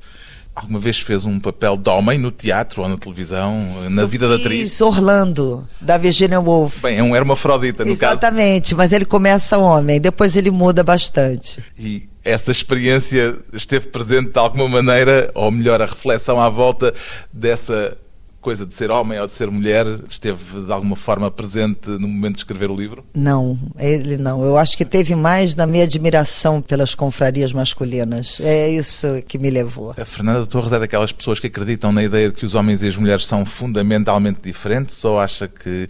Alguma 0.59 0.79
vez 0.79 0.97
fez 0.97 1.23
um 1.23 1.39
papel 1.39 1.77
de 1.77 1.87
homem 1.87 2.17
no 2.17 2.31
teatro 2.31 2.81
ou 2.81 2.89
na 2.89 2.97
televisão, 2.97 3.55
na 3.91 4.01
Eu 4.01 4.07
vida 4.07 4.27
da 4.27 4.37
atriz? 4.37 4.81
Orlando, 4.81 5.67
da 5.79 5.99
Virginia 5.99 6.39
Woolf. 6.39 6.81
Bem, 6.81 6.97
é 6.97 7.03
um 7.03 7.15
hermafrodita, 7.15 7.85
no 7.85 7.91
Exatamente, 7.91 7.99
caso. 7.99 8.17
Exatamente, 8.17 8.75
mas 8.75 8.91
ele 8.91 9.05
começa 9.05 9.55
homem, 9.59 10.01
depois 10.01 10.35
ele 10.35 10.49
muda 10.49 10.83
bastante. 10.83 11.61
E 11.77 12.09
essa 12.23 12.49
experiência 12.49 13.37
esteve 13.53 13.89
presente 13.89 14.31
de 14.31 14.39
alguma 14.39 14.67
maneira, 14.67 15.29
ou 15.35 15.51
melhor, 15.51 15.79
a 15.79 15.85
reflexão 15.85 16.41
à 16.41 16.49
volta 16.49 16.91
dessa 17.31 17.95
coisa 18.47 18.65
de 18.65 18.73
ser 18.73 18.89
homem 18.89 19.19
ou 19.19 19.27
de 19.27 19.33
ser 19.33 19.51
mulher 19.51 19.85
esteve 20.07 20.61
de 20.65 20.71
alguma 20.71 20.95
forma 20.95 21.29
presente 21.29 21.89
no 21.89 22.07
momento 22.07 22.35
de 22.35 22.39
escrever 22.39 22.71
o 22.71 22.75
livro? 22.77 23.03
Não, 23.13 23.59
ele 23.77 24.17
não. 24.17 24.41
Eu 24.41 24.57
acho 24.57 24.77
que 24.77 24.85
teve 24.85 25.15
mais 25.15 25.53
na 25.53 25.67
minha 25.67 25.83
admiração 25.83 26.61
pelas 26.61 26.95
confrarias 26.95 27.51
masculinas. 27.51 28.39
É 28.39 28.69
isso 28.69 29.05
que 29.27 29.37
me 29.37 29.49
levou. 29.49 29.93
A 29.97 30.05
Fernanda 30.05 30.45
Torres 30.45 30.71
é 30.71 30.79
daquelas 30.79 31.11
pessoas 31.11 31.41
que 31.41 31.47
acreditam 31.47 31.91
na 31.91 32.01
ideia 32.01 32.29
de 32.29 32.35
que 32.35 32.45
os 32.45 32.55
homens 32.55 32.81
e 32.83 32.87
as 32.87 32.95
mulheres 32.95 33.25
são 33.25 33.45
fundamentalmente 33.45 34.39
diferentes 34.41 35.03
ou 35.03 35.19
acha 35.19 35.49
que 35.49 35.89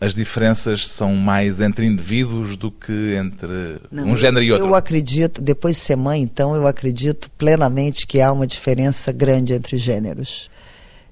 as 0.00 0.14
diferenças 0.14 0.86
são 0.86 1.12
mais 1.12 1.60
entre 1.60 1.86
indivíduos 1.86 2.56
do 2.56 2.70
que 2.70 3.16
entre 3.16 3.80
não, 3.90 4.10
um 4.10 4.16
género 4.16 4.44
e 4.44 4.52
outro? 4.52 4.68
Eu 4.68 4.76
acredito, 4.76 5.42
depois 5.42 5.74
de 5.74 5.82
ser 5.82 5.96
mãe, 5.96 6.22
então, 6.22 6.54
eu 6.54 6.68
acredito 6.68 7.28
plenamente 7.32 8.06
que 8.06 8.20
há 8.20 8.30
uma 8.30 8.46
diferença 8.46 9.10
grande 9.10 9.54
entre 9.54 9.76
gêneros. 9.76 10.48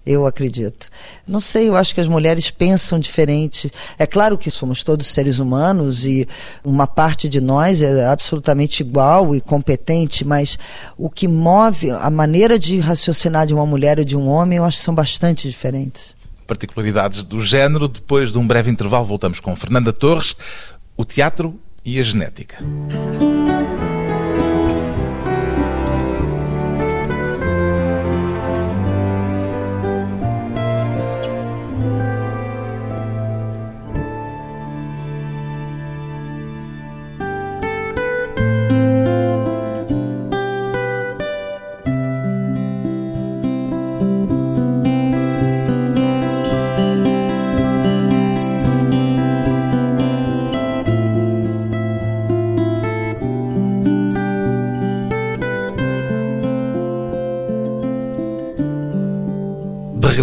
Eu 0.06 0.26
acredito. 0.26 0.88
Não 1.26 1.40
sei, 1.40 1.68
eu 1.68 1.76
acho 1.76 1.94
que 1.94 2.00
as 2.00 2.06
mulheres 2.06 2.50
pensam 2.50 2.98
diferente. 2.98 3.70
É 3.98 4.06
claro 4.06 4.36
que 4.36 4.50
somos 4.50 4.82
todos 4.82 5.06
seres 5.06 5.38
humanos 5.38 6.04
e 6.04 6.28
uma 6.62 6.86
parte 6.86 7.28
de 7.28 7.40
nós 7.40 7.80
é 7.80 8.06
absolutamente 8.06 8.82
igual 8.82 9.34
e 9.34 9.40
competente, 9.40 10.24
mas 10.24 10.58
o 10.98 11.08
que 11.08 11.26
move 11.26 11.90
a 11.90 12.10
maneira 12.10 12.58
de 12.58 12.78
raciocinar 12.78 13.46
de 13.46 13.54
uma 13.54 13.64
mulher 13.64 13.98
ou 13.98 14.04
de 14.04 14.16
um 14.16 14.28
homem, 14.28 14.58
eu 14.58 14.64
acho 14.64 14.78
que 14.78 14.84
são 14.84 14.94
bastante 14.94 15.48
diferentes. 15.48 16.14
Particularidades 16.46 17.22
do 17.22 17.42
género. 17.42 17.88
Depois 17.88 18.30
de 18.30 18.38
um 18.38 18.46
breve 18.46 18.70
intervalo, 18.70 19.06
voltamos 19.06 19.40
com 19.40 19.56
Fernanda 19.56 19.92
Torres, 19.92 20.36
o 20.96 21.04
teatro 21.04 21.58
e 21.82 21.98
a 21.98 22.02
genética. 22.02 22.58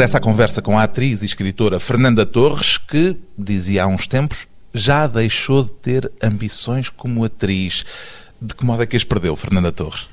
Regressa 0.01 0.17
à 0.17 0.21
conversa 0.21 0.63
com 0.63 0.79
a 0.79 0.83
atriz 0.83 1.21
e 1.21 1.25
escritora 1.25 1.79
Fernanda 1.79 2.25
Torres, 2.25 2.75
que, 2.75 3.15
dizia 3.37 3.83
há 3.83 3.87
uns 3.87 4.07
tempos, 4.07 4.47
já 4.73 5.05
deixou 5.05 5.63
de 5.63 5.71
ter 5.73 6.11
ambições 6.19 6.89
como 6.89 7.23
atriz. 7.23 7.85
De 8.41 8.55
que 8.55 8.65
modo 8.65 8.81
é 8.81 8.87
que 8.87 8.95
as 8.95 9.03
perdeu, 9.03 9.35
Fernanda 9.35 9.71
Torres? 9.71 10.07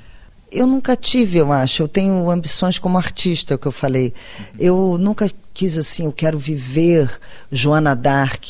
Eu 0.53 0.67
nunca 0.67 0.95
tive, 0.95 1.39
eu 1.39 1.51
acho. 1.51 1.83
Eu 1.83 1.89
tenho 1.89 2.29
ambições 2.29 2.79
como 2.79 2.99
artista, 2.99 3.55
é 3.55 3.57
o 3.57 3.59
que 3.59 3.67
eu 3.67 3.73
falei. 3.73 4.13
Eu 4.59 4.99
nunca 5.01 5.27
quis 5.55 5.79
assim, 5.79 6.05
eu 6.05 6.13
quero 6.13 6.39
viver 6.39 7.11
Joana 7.51 7.97
Dark, 7.97 8.45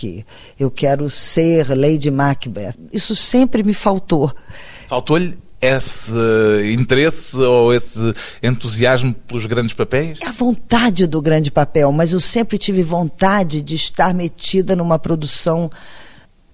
eu 0.59 0.73
quero 0.73 1.09
ser 1.09 1.69
Lady 1.69 2.11
Macbeth. 2.11 2.75
Isso 2.93 3.15
sempre 3.15 3.63
me 3.63 3.75
faltou. 3.75 4.35
Faltou-lhe 4.89 5.39
esse 5.61 6.13
interesse 6.73 7.37
ou 7.37 7.73
esse 7.75 8.15
entusiasmo 8.43 9.13
pelos 9.13 9.47
grandes 9.47 9.75
papéis? 9.75 10.19
É 10.23 10.27
a 10.27 10.33
vontade 10.33 11.07
do 11.07 11.21
grande 11.21 11.51
papel, 11.51 11.91
mas 11.93 12.13
eu 12.13 12.21
sempre 12.21 12.59
tive 12.59 12.83
vontade 12.83 13.61
de 13.63 13.75
estar 13.75 14.15
metida 14.15 14.77
numa 14.77 14.99
produção 14.99 15.71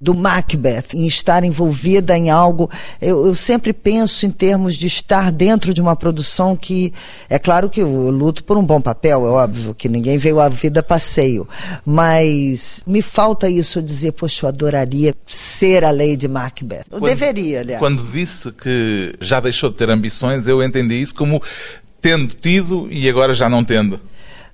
do 0.05 0.15
Macbeth, 0.15 0.93
em 0.93 1.07
estar 1.07 1.43
envolvida 1.43 2.17
em 2.17 2.29
algo. 2.31 2.71
Eu, 3.01 3.27
eu, 3.27 3.35
sempre 3.35 3.73
penso 3.73 4.27
em 4.27 4.31
termos 4.31 4.77
de 4.77 4.87
estar 4.87 5.33
dentro 5.33 5.73
de 5.73 5.81
uma 5.81 5.97
produção 5.97 6.55
que. 6.55 6.93
É 7.31 7.39
claro 7.39 7.71
que 7.71 7.81
eu 7.81 8.11
luto 8.11 8.45
por 8.45 8.59
um 8.59 8.63
bom 8.63 8.83
papel, 8.83 9.27
é 9.27 9.31
óbvio, 9.31 9.75
que 9.75 9.89
ninguém 9.89 10.19
veio 10.19 10.39
à 10.41 10.49
vida 10.51 10.83
passeio. 10.83 11.49
Mas 11.87 12.83
me 12.87 13.01
falta 13.01 13.49
isso 13.49 13.81
dizer, 13.81 14.13
poxa, 14.13 14.45
eu 14.45 14.49
adoraria 14.51 15.15
ser 15.25 15.85
a 15.85 15.91
Lady 15.91 16.29
Macbeth. 16.29 16.85
Eu 16.91 16.99
quando, 16.99 17.09
deveria, 17.09 17.61
aliás. 17.61 17.79
Quando 17.81 18.03
disse 18.13 18.53
que 18.53 19.15
já 19.21 19.41
deixou 19.41 19.71
de 19.71 19.77
ter 19.77 19.89
ambições, 19.89 20.47
eu 20.47 20.63
entendi 20.63 21.01
isso 21.01 21.15
como 21.15 21.43
tendo 21.99 22.35
tido 22.35 22.87
e 22.91 23.09
agora 23.09 23.33
já 23.33 23.49
não 23.49 23.65
tendo. 23.65 23.99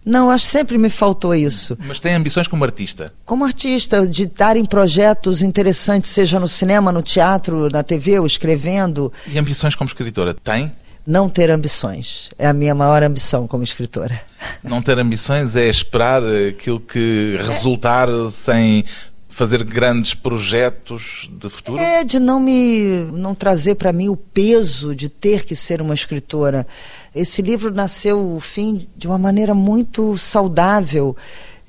Não, 0.05 0.31
acho 0.31 0.47
que 0.47 0.53
sempre 0.53 0.79
me 0.79 0.89
faltou 0.89 1.35
isso. 1.35 1.77
Mas 1.87 2.01
tem 2.01 2.15
ambições 2.15 2.49
como 2.49 2.65
artista? 2.65 3.13
Como 3.25 3.45
artista, 3.45 4.07
de 4.07 4.25
estar 4.25 4.57
em 4.57 4.65
projetos 4.65 5.43
interessantes, 5.43 6.11
seja 6.11 6.41
no 6.41 6.49
cinema, 6.49 6.91
no 6.91 7.03
teatro, 7.03 7.69
na 7.69 7.83
TV, 7.83 8.19
ou 8.19 8.27
escrevendo. 8.27 9.13
E 9.27 9.39
ambições 9.39 9.75
como 9.75 9.89
escritora? 9.89 10.35
Tem? 10.35 10.73
Não 11.07 11.29
ter 11.29 11.51
ambições. 11.51 12.31
É 12.39 12.47
a 12.47 12.53
minha 12.53 12.75
maior 12.75 13.03
ambição 13.03 13.47
como 13.47 13.63
escritora. 13.63 14.21
Não 14.63 14.81
ter 14.81 14.99
ambições 14.99 15.57
é 15.57 15.67
esperar 15.67 16.23
aquilo 16.49 16.81
que 16.81 17.39
resultar 17.45 18.09
é. 18.09 18.31
sem 18.31 18.85
fazer 19.31 19.65
grandes 19.65 20.13
projetos 20.13 21.31
de 21.33 21.49
futuro? 21.49 21.79
É 21.79 22.05
de 22.05 22.19
não 22.19 22.39
me 22.39 23.09
não 23.13 23.35
trazer 23.35 23.77
para 23.77 23.93
mim 23.93 24.09
o 24.09 24.17
peso 24.17 24.95
de 24.95 25.09
ter 25.09 25.45
que 25.45 25.57
ser 25.57 25.81
uma 25.81 25.95
escritora. 25.95 26.67
Esse 27.15 27.41
livro 27.41 27.73
nasceu, 27.73 28.35
o 28.35 28.41
fim, 28.41 28.87
de 28.97 29.07
uma 29.07 29.19
maneira 29.19 29.55
muito 29.55 30.19
saudável 30.19 31.17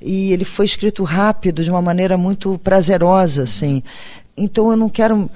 e 0.04 0.32
ele 0.32 0.44
foi 0.44 0.66
escrito 0.66 1.04
rápido, 1.04 1.62
de 1.62 1.70
uma 1.70 1.80
maneira 1.80 2.18
muito 2.18 2.58
prazerosa, 2.58 3.44
assim. 3.44 3.82
Então 4.36 4.70
eu 4.70 4.76
não 4.76 4.88
quero 4.88 5.30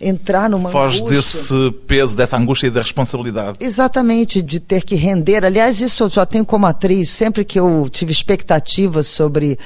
entrar 0.00 0.50
numa 0.50 0.70
Foge 0.70 0.98
angústia. 0.98 1.16
desse 1.16 1.70
peso, 1.86 2.16
dessa 2.16 2.36
angústia 2.36 2.66
e 2.66 2.70
da 2.70 2.82
responsabilidade. 2.82 3.58
Exatamente, 3.60 4.42
de 4.42 4.60
ter 4.60 4.82
que 4.82 4.94
render. 4.94 5.44
Aliás, 5.44 5.80
isso 5.80 6.04
eu 6.04 6.08
já 6.08 6.26
tenho 6.26 6.44
como 6.44 6.66
atriz. 6.66 7.10
Sempre 7.10 7.44
que 7.44 7.58
eu 7.58 7.88
tive 7.90 8.12
expectativas 8.12 9.06
sobre 9.06 9.58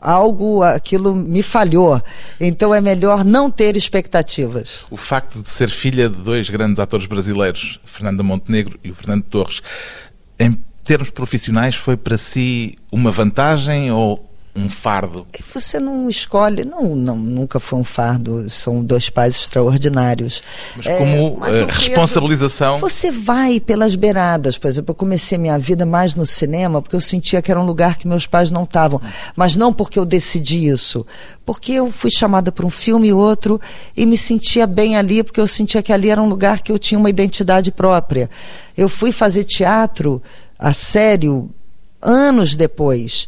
algo, 0.00 0.62
aquilo 0.62 1.14
me 1.14 1.42
falhou. 1.42 2.00
Então 2.40 2.74
é 2.74 2.80
melhor 2.80 3.24
não 3.24 3.50
ter 3.50 3.76
expectativas. 3.76 4.80
O 4.90 4.96
facto 4.96 5.40
de 5.40 5.48
ser 5.48 5.68
filha 5.68 6.08
de 6.08 6.16
dois 6.16 6.50
grandes 6.50 6.78
atores 6.78 7.06
brasileiros, 7.06 7.80
Fernanda 7.84 8.22
Montenegro 8.22 8.78
e 8.84 8.90
o 8.90 8.94
Fernando 8.94 9.22
Torres, 9.24 9.62
em 10.38 10.58
termos 10.84 11.10
profissionais, 11.10 11.74
foi 11.74 11.96
para 11.96 12.18
si 12.18 12.74
uma 12.92 13.10
vantagem 13.10 13.90
ou 13.90 14.24
um 14.56 14.68
fardo? 14.68 15.26
Você 15.54 15.78
não 15.78 16.08
escolhe, 16.08 16.64
não, 16.64 16.96
não, 16.96 17.16
nunca 17.16 17.60
foi 17.60 17.78
um 17.78 17.84
fardo. 17.84 18.48
São 18.48 18.82
dois 18.82 19.10
pais 19.10 19.36
extraordinários. 19.36 20.42
Mas 20.76 20.86
como 20.86 21.36
é, 21.36 21.36
mas 21.38 21.60
uh, 21.60 21.66
responsabilização? 21.66 22.80
Você 22.80 23.10
vai 23.10 23.60
pelas 23.60 23.94
beiradas. 23.94 24.56
Por 24.56 24.68
exemplo, 24.68 24.92
eu 24.92 24.94
comecei 24.94 25.36
minha 25.36 25.58
vida 25.58 25.84
mais 25.84 26.14
no 26.14 26.24
cinema 26.24 26.80
porque 26.80 26.96
eu 26.96 27.00
sentia 27.00 27.42
que 27.42 27.50
era 27.50 27.60
um 27.60 27.66
lugar 27.66 27.96
que 27.96 28.08
meus 28.08 28.26
pais 28.26 28.50
não 28.50 28.64
estavam. 28.64 29.00
Mas 29.36 29.56
não 29.56 29.72
porque 29.72 29.98
eu 29.98 30.04
decidi 30.04 30.68
isso. 30.68 31.06
Porque 31.44 31.72
eu 31.72 31.92
fui 31.92 32.10
chamada 32.10 32.50
para 32.50 32.66
um 32.66 32.70
filme 32.70 33.08
e 33.08 33.12
outro 33.12 33.60
e 33.96 34.06
me 34.06 34.16
sentia 34.16 34.66
bem 34.66 34.96
ali 34.96 35.22
porque 35.22 35.40
eu 35.40 35.46
sentia 35.46 35.82
que 35.82 35.92
ali 35.92 36.10
era 36.10 36.22
um 36.22 36.28
lugar 36.28 36.62
que 36.62 36.72
eu 36.72 36.78
tinha 36.78 36.98
uma 36.98 37.10
identidade 37.10 37.70
própria. 37.70 38.30
Eu 38.76 38.88
fui 38.88 39.12
fazer 39.12 39.44
teatro 39.44 40.22
a 40.58 40.72
sério 40.72 41.50
anos 42.00 42.54
depois. 42.54 43.26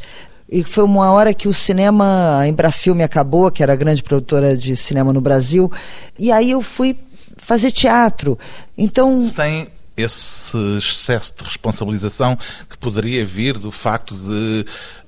E 0.51 0.65
foi 0.65 0.85
uma 0.85 1.11
hora 1.11 1.35
que 1.35 1.47
o 1.47 1.53
cinema, 1.53 2.39
a 2.39 2.49
Embrafilme 2.49 3.03
acabou, 3.03 3.51
que 3.51 3.63
era 3.63 3.75
a 3.75 3.77
grande 3.77 4.03
produtora 4.03 4.57
de 4.57 4.75
cinema 4.77 5.13
no 5.13 5.21
Brasil, 5.21 5.71
e 6.19 6.33
aí 6.33 6.51
eu 6.51 6.63
fui 6.63 6.97
fazer 7.37 7.71
teatro. 7.71 8.39
Então. 8.77 9.23
Sem 9.23 9.69
esse 9.97 10.57
excesso 10.79 11.35
de 11.37 11.45
responsabilização 11.45 12.39
que 12.69 12.79
poderia 12.79 13.25
vir 13.25 13.59
do 13.59 13.71
facto 13.71 14.15
de 14.15 14.65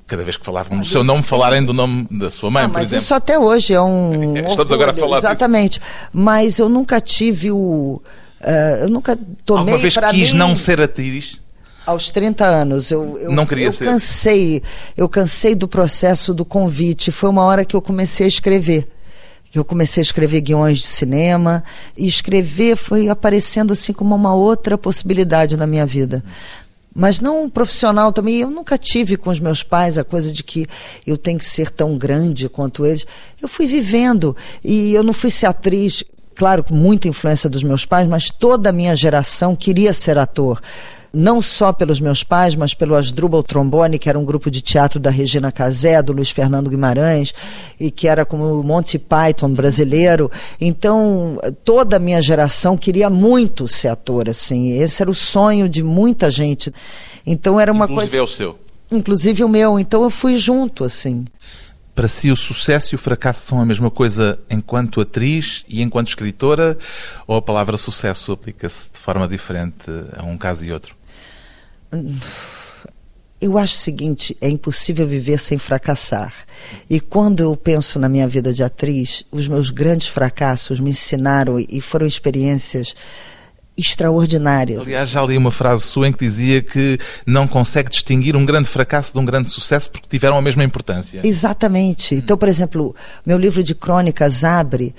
cada 0.06 0.24
vez 0.24 0.36
que 0.36 0.44
falavam 0.44 0.76
no 0.76 0.84
seu 0.84 1.04
nome, 1.04 1.22
falarem 1.22 1.64
do 1.64 1.72
nome 1.72 2.08
da 2.10 2.28
sua 2.28 2.50
mãe, 2.50 2.64
ah, 2.64 2.68
por 2.68 2.74
mas 2.74 2.88
exemplo. 2.88 3.04
isso 3.04 3.14
até 3.14 3.38
hoje 3.38 3.72
é 3.72 3.80
um. 3.80 4.34
Estamos 4.34 4.58
orgulho, 4.58 4.74
agora 4.74 4.90
a 4.90 4.94
falar 4.94 5.18
Exatamente. 5.18 5.78
Disso. 5.78 6.10
Mas 6.12 6.58
eu 6.58 6.68
nunca 6.68 7.00
tive 7.00 7.52
o. 7.52 8.02
Uh, 8.40 8.82
eu 8.82 8.88
nunca 8.88 9.16
tomei. 9.44 9.74
Alguma 9.74 9.78
vez 9.78 9.96
quis 10.10 10.32
mim, 10.32 10.38
não 10.38 10.56
ser 10.56 10.80
atriz? 10.80 11.39
Aos 11.90 12.08
30 12.08 12.44
anos, 12.44 12.90
eu, 12.92 13.18
eu, 13.18 13.32
não 13.32 13.44
queria 13.44 13.66
eu 13.66 13.72
ser. 13.72 13.84
cansei, 13.84 14.62
eu 14.96 15.08
cansei 15.08 15.56
do 15.56 15.66
processo 15.66 16.32
do 16.32 16.44
convite. 16.44 17.10
Foi 17.10 17.28
uma 17.28 17.42
hora 17.42 17.64
que 17.64 17.74
eu 17.74 17.82
comecei 17.82 18.26
a 18.26 18.28
escrever 18.28 18.86
que 19.50 19.58
eu 19.58 19.64
comecei 19.64 20.00
a 20.00 20.02
escrever 20.02 20.40
guiões 20.42 20.78
de 20.78 20.86
cinema 20.86 21.64
e 21.96 22.06
escrever 22.06 22.76
foi 22.76 23.08
aparecendo 23.08 23.72
assim 23.72 23.92
como 23.92 24.14
uma 24.14 24.32
outra 24.32 24.78
possibilidade 24.78 25.56
na 25.56 25.66
minha 25.66 25.84
vida. 25.84 26.22
Mas 26.94 27.18
não 27.18 27.50
profissional 27.50 28.12
também. 28.12 28.36
Eu 28.36 28.50
nunca 28.50 28.78
tive 28.78 29.16
com 29.16 29.28
os 29.28 29.40
meus 29.40 29.64
pais 29.64 29.98
a 29.98 30.04
coisa 30.04 30.32
de 30.32 30.44
que 30.44 30.66
eu 31.04 31.16
tenho 31.16 31.38
que 31.38 31.44
ser 31.44 31.70
tão 31.70 31.98
grande 31.98 32.48
quanto 32.48 32.86
eles. 32.86 33.04
Eu 33.42 33.48
fui 33.48 33.66
vivendo 33.66 34.36
e 34.62 34.94
eu 34.94 35.02
não 35.02 35.12
fui 35.12 35.30
ser 35.30 35.46
atriz, 35.46 36.04
claro, 36.36 36.62
com 36.62 36.74
muita 36.74 37.08
influência 37.08 37.50
dos 37.50 37.64
meus 37.64 37.84
pais, 37.84 38.08
mas 38.08 38.28
toda 38.28 38.70
a 38.70 38.72
minha 38.72 38.94
geração 38.94 39.56
queria 39.56 39.92
ser 39.92 40.16
ator 40.16 40.60
não 41.12 41.42
só 41.42 41.72
pelos 41.72 42.00
meus 42.00 42.22
pais, 42.22 42.54
mas 42.54 42.74
pelo 42.74 42.94
Asdrubal 42.94 43.42
Trombone, 43.42 43.98
que 43.98 44.08
era 44.08 44.18
um 44.18 44.24
grupo 44.24 44.50
de 44.50 44.60
teatro 44.60 45.00
da 45.00 45.10
Regina 45.10 45.50
Casé, 45.50 46.02
do 46.02 46.12
Luiz 46.12 46.30
Fernando 46.30 46.70
Guimarães, 46.70 47.34
e 47.78 47.90
que 47.90 48.06
era 48.06 48.24
como 48.24 48.60
o 48.60 48.62
Monty 48.62 48.98
Python 48.98 49.52
brasileiro. 49.52 50.30
Então, 50.60 51.38
toda 51.64 51.96
a 51.96 52.00
minha 52.00 52.22
geração 52.22 52.76
queria 52.76 53.10
muito 53.10 53.66
ser 53.66 53.88
ator, 53.88 54.28
assim. 54.28 54.72
Esse 54.72 55.02
era 55.02 55.10
o 55.10 55.14
sonho 55.14 55.68
de 55.68 55.82
muita 55.82 56.30
gente. 56.30 56.72
Então, 57.26 57.58
era 57.58 57.72
uma 57.72 57.84
Inclusive 57.84 58.10
coisa... 58.10 58.18
é 58.18 58.22
o 58.22 58.26
seu. 58.26 58.58
Inclusive 58.90 59.44
o 59.44 59.48
meu. 59.48 59.78
Então, 59.78 60.02
eu 60.02 60.10
fui 60.10 60.36
junto, 60.36 60.84
assim. 60.84 61.24
Para 61.94 62.08
si, 62.08 62.30
o 62.30 62.36
sucesso 62.36 62.94
e 62.94 62.96
o 62.96 62.98
fracasso 62.98 63.46
são 63.46 63.60
a 63.60 63.66
mesma 63.66 63.90
coisa 63.90 64.38
enquanto 64.48 65.00
atriz 65.00 65.64
e 65.68 65.82
enquanto 65.82 66.08
escritora? 66.08 66.78
Ou 67.26 67.36
a 67.36 67.42
palavra 67.42 67.76
sucesso 67.76 68.32
aplica-se 68.32 68.92
de 68.92 69.00
forma 69.00 69.28
diferente 69.28 69.90
a 70.16 70.24
um 70.24 70.38
caso 70.38 70.64
e 70.64 70.72
outro? 70.72 70.94
Eu 73.40 73.56
acho 73.56 73.74
o 73.74 73.78
seguinte: 73.78 74.36
é 74.40 74.48
impossível 74.48 75.06
viver 75.06 75.38
sem 75.38 75.56
fracassar. 75.58 76.34
E 76.88 77.00
quando 77.00 77.40
eu 77.40 77.56
penso 77.56 77.98
na 77.98 78.08
minha 78.08 78.28
vida 78.28 78.52
de 78.52 78.62
atriz, 78.62 79.24
os 79.30 79.48
meus 79.48 79.70
grandes 79.70 80.08
fracassos 80.08 80.78
me 80.78 80.90
ensinaram 80.90 81.58
e 81.58 81.80
foram 81.80 82.06
experiências 82.06 82.94
extraordinárias. 83.80 84.82
Aliás, 84.82 85.08
já 85.08 85.24
li 85.24 85.38
uma 85.38 85.50
frase 85.50 85.84
sua 85.84 86.08
em 86.08 86.12
que 86.12 86.18
dizia 86.18 86.60
que 86.60 86.98
não 87.26 87.48
consegue 87.48 87.88
distinguir 87.88 88.36
um 88.36 88.44
grande 88.44 88.68
fracasso 88.68 89.12
de 89.12 89.18
um 89.18 89.24
grande 89.24 89.48
sucesso 89.48 89.90
porque 89.90 90.06
tiveram 90.08 90.36
a 90.36 90.42
mesma 90.42 90.62
importância. 90.62 91.20
Exatamente. 91.24 92.14
Então, 92.14 92.36
por 92.36 92.48
exemplo, 92.48 92.94
meu 93.24 93.38
livro 93.38 93.62
de 93.62 93.74
crônicas 93.74 94.44
abre 94.44 94.94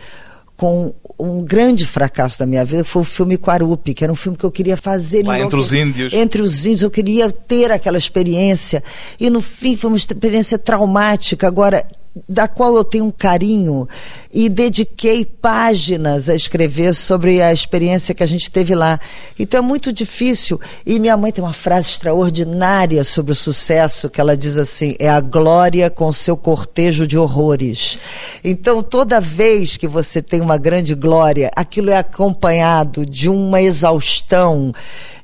com 0.62 0.94
um 1.18 1.42
grande 1.42 1.88
fracasso 1.88 2.38
da 2.38 2.46
minha 2.46 2.64
vida 2.64 2.86
foi 2.86 3.02
o 3.02 3.06
filme 3.06 3.36
Quarupi, 3.36 3.96
que 3.96 4.04
era 4.04 4.14
um 4.14 4.16
filme 4.16 4.38
que 4.38 4.44
eu 4.44 4.52
queria 4.52 4.78
fazer. 4.78 5.26
Lá 5.26 5.40
entre 5.40 5.60
os 5.60 5.74
índios. 5.74 6.14
Entre 6.14 6.40
os 6.40 6.68
índios, 6.68 6.84
eu 6.84 6.92
queria 6.92 7.32
ter 7.32 7.72
aquela 7.72 7.98
experiência. 7.98 8.84
E 9.20 9.28
no 9.32 9.42
fim 9.42 9.76
foi 9.76 9.90
uma 9.90 9.98
experiência 9.98 10.60
traumática. 10.60 11.48
Agora, 11.48 11.84
da 12.28 12.48
qual 12.48 12.76
eu 12.76 12.84
tenho 12.84 13.06
um 13.06 13.12
carinho 13.12 13.88
e 14.34 14.50
dediquei 14.50 15.24
páginas 15.24 16.28
a 16.28 16.36
escrever 16.36 16.94
sobre 16.94 17.42
a 17.42 17.54
experiência 17.54 18.14
que 18.14 18.24
a 18.24 18.28
gente 18.28 18.52
teve 18.52 18.76
lá. 18.76 19.00
Então 19.40 19.60
é 19.60 19.62
muito 19.62 19.94
difícil. 19.94 20.60
E 20.86 21.00
minha 21.00 21.16
mãe 21.16 21.32
tem 21.32 21.44
uma 21.44 21.54
frase 21.54 21.90
extraordinária 21.90 23.04
sobre 23.04 23.32
o 23.32 23.36
sucesso, 23.36 24.10
que 24.10 24.20
ela 24.20 24.36
diz 24.36 24.58
assim: 24.58 24.96
é 25.00 25.10
a 25.10 25.22
glória 25.22 25.90
com 25.90 26.12
seu 26.12 26.36
cortejo 26.36 27.08
de 27.08 27.18
horrores. 27.18 27.98
Então 28.44 28.84
toda 28.84 29.22
vez 29.22 29.78
que 29.78 29.88
você 29.88 30.22
tem 30.22 30.42
uma 30.42 30.58
grande 30.58 30.94
glória, 30.96 31.50
aquilo 31.56 31.90
é 31.90 31.98
acompanhado 31.98 33.06
de 33.06 33.30
uma 33.30 33.62
exaustão 33.62 34.74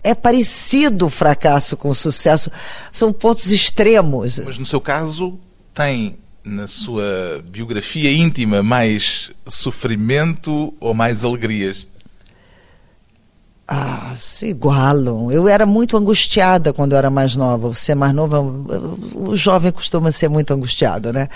é 0.03 0.15
parecido 0.15 1.07
o 1.07 1.09
fracasso 1.09 1.75
com 1.75 1.89
o 1.89 1.95
sucesso. 1.95 2.49
São 2.89 3.11
pontos 3.11 3.51
extremos. 3.51 4.39
Mas 4.39 4.57
no 4.57 4.65
seu 4.65 4.79
caso, 4.79 5.37
tem 5.73 6.17
na 6.47 6.67
sua 6.67 7.43
biografia 7.45 8.11
íntima 8.11 8.63
mais 8.63 9.31
sofrimento 9.45 10.73
ou 10.79 10.93
mais 10.93 11.23
alegrias? 11.23 11.87
Ah, 13.67 14.13
se 14.17 14.47
igualam. 14.47 15.29
Eu 15.29 15.45
era 15.45 15.65
muito 15.65 15.97
angustiada 15.97 16.71
quando 16.71 16.93
eu 16.93 16.97
era 16.97 17.09
mais 17.09 17.35
nova. 17.35 17.67
Você 17.73 17.91
é 17.91 17.95
mais 17.95 18.13
nova, 18.13 18.39
o 18.41 19.35
jovem 19.35 19.73
costuma 19.73 20.09
ser 20.09 20.29
muito 20.29 20.53
angustiado, 20.53 21.11
né? 21.11 21.27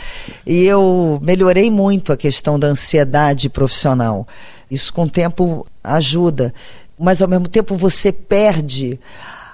E 0.46 0.64
eu 0.64 1.20
melhorei 1.22 1.70
muito 1.70 2.14
a 2.14 2.18
questão 2.18 2.58
da 2.58 2.68
ansiedade 2.68 3.50
profissional. 3.50 4.26
Isso 4.70 4.94
com 4.94 5.04
o 5.04 5.10
tempo 5.10 5.68
ajuda, 5.84 6.54
mas 6.98 7.22
ao 7.22 7.28
mesmo 7.28 7.50
tempo 7.50 7.76
você 7.76 8.14
perde 8.14 8.98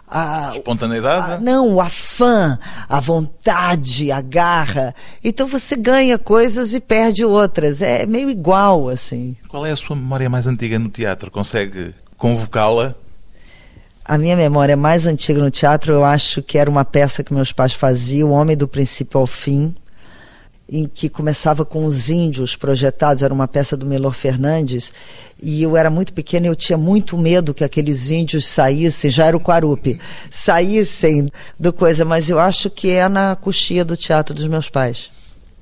a 0.08 0.52
espontaneidade? 0.54 1.34
A, 1.34 1.40
não, 1.40 1.76
o 1.76 1.82
afã, 1.82 2.58
a 2.88 3.00
vontade, 3.02 4.12
a 4.12 4.22
garra. 4.22 4.96
Então 5.24 5.48
você 5.48 5.76
ganha 5.76 6.18
coisas 6.18 6.74
e 6.74 6.80
perde 6.80 7.26
outras. 7.26 7.82
É 7.82 8.06
meio 8.06 8.30
igual, 8.30 8.88
assim. 8.88 9.36
Qual 9.50 9.66
é 9.66 9.72
a 9.72 9.76
sua 9.76 9.96
memória 9.96 10.30
mais 10.30 10.48
antiga 10.48 10.80
no 10.80 10.90
teatro? 10.90 11.30
Consegue 11.30 11.94
convocá-la? 12.18 12.96
A 14.06 14.18
minha 14.18 14.38
memória 14.38 14.78
mais 14.78 15.06
antiga 15.06 15.42
no 15.42 15.52
teatro, 15.52 15.92
eu 15.92 16.06
acho 16.06 16.42
que 16.42 16.58
era 16.58 16.70
uma 16.70 16.86
peça 16.86 17.24
que 17.24 17.34
meus 17.34 17.52
pais 17.52 17.74
faziam, 17.74 18.30
O 18.30 18.34
Homem 18.34 18.56
do 18.56 18.68
Princípio 18.68 19.20
ao 19.20 19.28
Fim 19.28 19.76
em 20.70 20.86
que 20.86 21.08
começava 21.10 21.64
com 21.64 21.86
os 21.86 22.10
índios 22.10 22.56
projetados, 22.56 23.24
era 23.24 23.34
uma 23.34 23.48
peça 23.48 23.78
do 23.78 23.86
Melor 23.86 24.14
Fernandes, 24.14 24.92
e 25.42 25.64
eu 25.64 25.78
era 25.78 25.90
muito 25.90 26.14
pequena 26.14 26.48
e 26.48 26.50
eu 26.50 26.56
tinha 26.56 26.78
muito 26.78 27.18
medo 27.18 27.54
que 27.54 27.64
aqueles 27.64 28.12
índios 28.12 28.46
saíssem, 28.46 29.10
já 29.10 29.26
era 29.26 29.38
o 29.38 29.40
Quarupi, 29.40 30.00
saíssem 30.30 31.30
do 31.60 31.72
coisa, 31.72 32.04
mas 32.04 32.30
eu 32.30 32.40
acho 32.40 32.70
que 32.70 32.92
é 32.92 33.08
na 33.08 33.36
coxia 33.36 33.86
do 33.86 33.96
teatro 33.96 34.36
dos 34.36 34.48
meus 34.48 34.70
pais. 34.70 35.10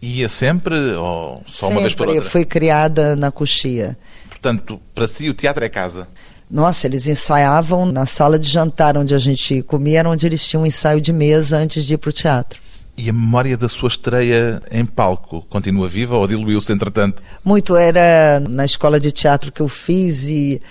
Ia 0.01 0.27
sempre 0.27 0.75
ou 0.95 1.43
só 1.45 1.67
sempre, 1.67 1.75
uma 1.75 1.81
vez 1.81 1.95
por 1.95 2.07
outra? 2.07 2.29
fui 2.29 2.45
criada 2.45 3.15
na 3.15 3.31
coxia. 3.31 3.97
Portanto, 4.29 4.79
para 4.93 5.07
si 5.07 5.29
o 5.29 5.33
teatro 5.33 5.63
é 5.63 5.69
casa? 5.69 6.07
Nossa, 6.49 6.85
eles 6.85 7.07
ensaiavam 7.07 7.85
na 7.85 8.05
sala 8.05 8.37
de 8.37 8.47
jantar 8.47 8.97
onde 8.97 9.15
a 9.15 9.17
gente 9.17 9.63
comia, 9.63 9.99
era 9.99 10.09
onde 10.09 10.25
eles 10.25 10.47
tinham 10.47 10.63
um 10.63 10.65
ensaio 10.65 11.01
de 11.01 11.11
mesa 11.11 11.57
antes 11.57 11.83
de 11.83 11.95
ir 11.95 11.97
para 11.97 12.09
o 12.09 12.13
teatro. 12.13 12.64
E 12.97 13.10
a 13.10 13.13
memória 13.13 13.58
da 13.58 13.67
sua 13.67 13.88
estreia 13.88 14.62
em 14.71 14.86
palco 14.86 15.45
continua 15.49 15.88
viva 15.88 16.15
ou 16.15 16.27
diluiu-se 16.27 16.71
entretanto? 16.71 17.21
Muito. 17.43 17.75
Era 17.75 18.39
na 18.39 18.63
escola 18.63 18.99
de 18.99 19.12
teatro 19.12 19.51
que 19.51 19.62
eu 19.62 19.67
fiz 19.67 20.29
e 20.29 20.62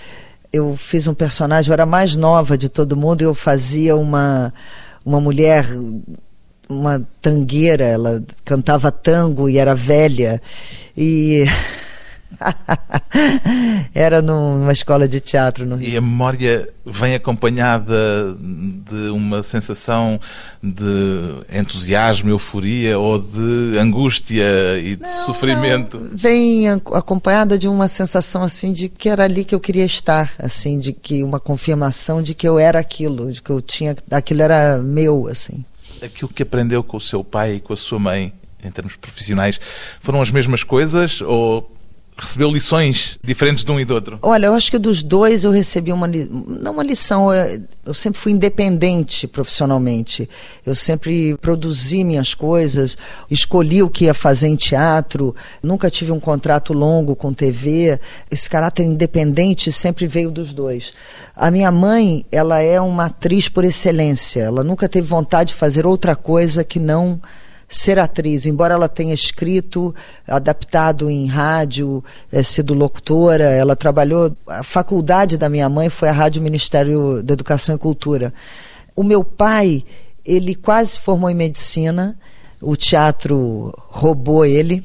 eu 0.53 0.75
fiz 0.77 1.07
um 1.07 1.15
personagem, 1.15 1.69
eu 1.69 1.75
era 1.75 1.85
mais 1.85 2.17
nova 2.17 2.57
de 2.57 2.69
todo 2.69 2.97
mundo 2.97 3.23
e 3.23 3.25
eu 3.25 3.35
fazia 3.35 3.97
uma, 3.97 4.55
uma 5.05 5.21
mulher, 5.21 5.67
uma 6.69 7.07
tangueira, 7.21 7.85
ela 7.85 8.23
cantava 8.45 8.91
tango 8.91 9.49
e 9.49 9.59
era 9.59 9.75
velha. 9.75 10.41
E. 10.97 11.45
Era 13.95 14.21
numa 14.21 14.73
escola 14.73 15.07
de 15.07 15.21
teatro 15.21 15.67
no 15.67 15.77
Rio. 15.77 15.89
E 15.89 15.97
a 15.97 16.01
memória 16.01 16.69
vem 16.85 17.15
acompanhada 17.15 17.95
de 18.39 19.09
uma 19.11 19.43
sensação 19.43 20.21
de 20.63 21.59
entusiasmo, 21.59 22.31
euforia 22.31 22.99
ou 22.99 23.21
de 23.21 23.79
angústia 23.79 24.45
e 24.79 24.97
de 24.97 25.03
não, 25.03 25.09
sofrimento? 25.09 25.99
Não. 25.99 26.11
Vem 26.17 26.69
acompanhada 26.71 27.59
de 27.59 27.69
uma 27.69 27.89
sensação 27.89 28.43
assim 28.43 28.73
de 28.73 28.89
que 28.89 29.09
era 29.09 29.25
ali 29.25 29.45
que 29.45 29.55
eu 29.55 29.61
queria 29.61 29.85
estar, 29.85 30.33
assim, 30.39 30.79
de 30.79 30.93
que 30.93 31.23
uma 31.23 31.41
confirmação 31.41 32.23
de 32.23 32.35
que 32.35 32.47
eu 32.47 32.59
era 32.59 32.79
aquilo, 32.79 33.33
de 33.33 33.41
que 33.41 33.51
eu 33.51 33.61
tinha, 33.61 33.95
aquilo 34.11 34.43
era 34.43 34.79
meu, 34.79 35.29
assim. 35.29 35.65
Aquilo 36.03 36.29
que 36.29 36.43
aprendeu 36.43 36.83
com 36.83 36.97
o 36.97 37.01
seu 37.01 37.25
pai 37.25 37.55
e 37.55 37.61
com 37.61 37.73
a 37.73 37.77
sua 37.77 37.99
mãe 37.99 38.33
em 38.65 38.71
termos 38.71 38.97
profissionais, 38.97 39.61
foram 40.01 40.21
as 40.21 40.31
mesmas 40.31 40.63
coisas 40.63 41.21
ou 41.21 41.74
recebeu 42.17 42.51
lições 42.51 43.19
diferentes 43.23 43.65
de 43.65 43.73
um 43.73 43.81
e 43.81 43.85
do 43.85 43.95
outro? 43.95 44.19
Olha, 44.23 44.47
eu 44.47 44.55
acho 44.55 44.71
que 44.71 44.79
dos 44.79 45.03
dois 45.03 45.43
eu 45.43 45.51
recebi 45.51 45.93
uma 45.93 46.07
não 46.07 46.73
uma 46.73 46.83
lição, 46.83 47.31
eu 47.85 47.95
sempre 47.95 48.21
fui 48.21 48.33
independente 48.33 49.27
profissionalmente. 49.27 50.29
Eu 50.65 50.75
sempre 50.75 51.37
produzi 51.39 52.05
minhas 52.05 52.33
coisas, 52.35 52.97
escolhi 53.31 53.83
o 53.83 53.91
que 53.91 54.05
ia 54.05 54.15
fazer 54.15 54.49
em 54.49 54.57
teatro, 54.57 55.35
nunca 55.63 55.91
tive 55.91 56.13
um 56.13 56.21
contrato 56.21 56.73
longo 56.73 57.17
com 57.17 57.33
TV. 57.33 57.99
Esse 58.31 58.49
caráter 58.49 58.85
independente 58.85 59.73
sempre 59.73 60.07
veio 60.07 60.31
dos 60.31 60.53
dois. 60.53 60.93
A 61.35 61.51
minha 61.51 61.71
mãe, 61.71 62.25
ela 62.31 62.61
é 62.61 62.81
uma 62.81 63.07
atriz 63.07 63.49
por 63.49 63.65
excelência. 63.65 64.43
Ela 64.43 64.63
nunca 64.63 64.89
teve 64.89 65.07
vontade 65.07 65.49
de 65.49 65.55
fazer 65.55 65.85
outra 65.85 66.15
coisa 66.15 66.63
que 66.63 66.79
não 66.79 67.21
ser 67.69 67.99
atriz, 67.99 68.47
embora 68.47 68.75
ela 68.75 68.89
tenha 68.89 69.15
escrito, 69.15 69.95
adaptado 70.27 71.11
em 71.11 71.27
rádio, 71.27 72.03
é, 72.33 72.43
sido 72.43 72.75
locutora, 72.75 73.45
ela 73.45 73.75
trabalhou. 73.75 74.35
A 74.47 74.63
faculdade 74.63 75.37
da 75.37 75.49
minha 75.49 75.69
mãe 75.69 75.89
foi 75.89 76.09
a 76.09 76.13
Rádio 76.13 76.43
Ministério 76.43 77.23
da 77.23 77.33
Educação 77.33 77.75
e 77.75 77.79
Cultura. 77.79 78.33
O 78.95 79.03
meu 79.03 79.25
pai, 79.25 79.85
ele 80.25 80.55
quase 80.55 80.99
formou 80.99 81.29
em 81.29 81.35
medicina, 81.35 82.17
o 82.61 82.77
teatro 82.77 83.73
roubou 83.89 84.45
ele. 84.45 84.85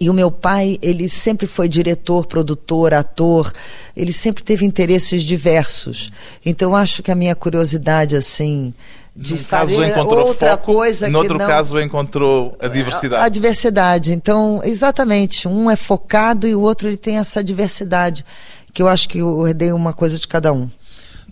E 0.00 0.08
o 0.08 0.14
meu 0.14 0.30
pai, 0.30 0.78
ele 0.80 1.08
sempre 1.08 1.48
foi 1.48 1.68
diretor, 1.68 2.24
produtor, 2.26 2.94
ator, 2.94 3.52
ele 3.96 4.12
sempre 4.12 4.44
teve 4.44 4.64
interesses 4.64 5.24
diversos. 5.24 6.08
Então, 6.46 6.76
acho 6.76 7.02
que 7.02 7.10
a 7.10 7.16
minha 7.16 7.34
curiosidade, 7.34 8.14
assim, 8.14 8.72
de 9.20 9.32
Num 9.32 9.38
fazer 9.40 9.74
caso 9.74 9.84
encontrou 9.84 10.26
outra 10.28 10.50
foco, 10.52 10.72
coisa 10.74 11.10
que 11.10 11.16
outro 11.16 11.38
não... 11.38 11.46
caso 11.46 11.80
encontrou 11.80 12.56
a 12.60 12.68
diversidade. 12.68 13.24
A 13.24 13.28
diversidade. 13.28 14.12
Então, 14.12 14.60
exatamente, 14.62 15.48
um 15.48 15.68
é 15.68 15.74
focado 15.74 16.46
e 16.46 16.54
o 16.54 16.60
outro 16.60 16.86
ele 16.86 16.96
tem 16.96 17.18
essa 17.18 17.42
diversidade, 17.42 18.24
que 18.72 18.80
eu 18.80 18.86
acho 18.86 19.08
que 19.08 19.18
eu 19.18 19.48
herdei 19.48 19.72
uma 19.72 19.92
coisa 19.92 20.20
de 20.20 20.28
cada 20.28 20.52
um. 20.52 20.70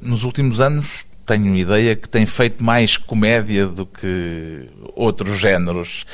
Nos 0.03 0.25
últimos 0.25 0.61
anos, 0.61 1.07
tenho 1.25 1.55
ideia 1.55 1.95
que 1.95 2.09
tem 2.09 2.27
feito 2.27 2.63
mais 2.63 2.97
comédia 2.97 3.69
do 3.69 3.87
que 3.87 4.69
outros 4.97 5.39
géneros. 5.39 6.05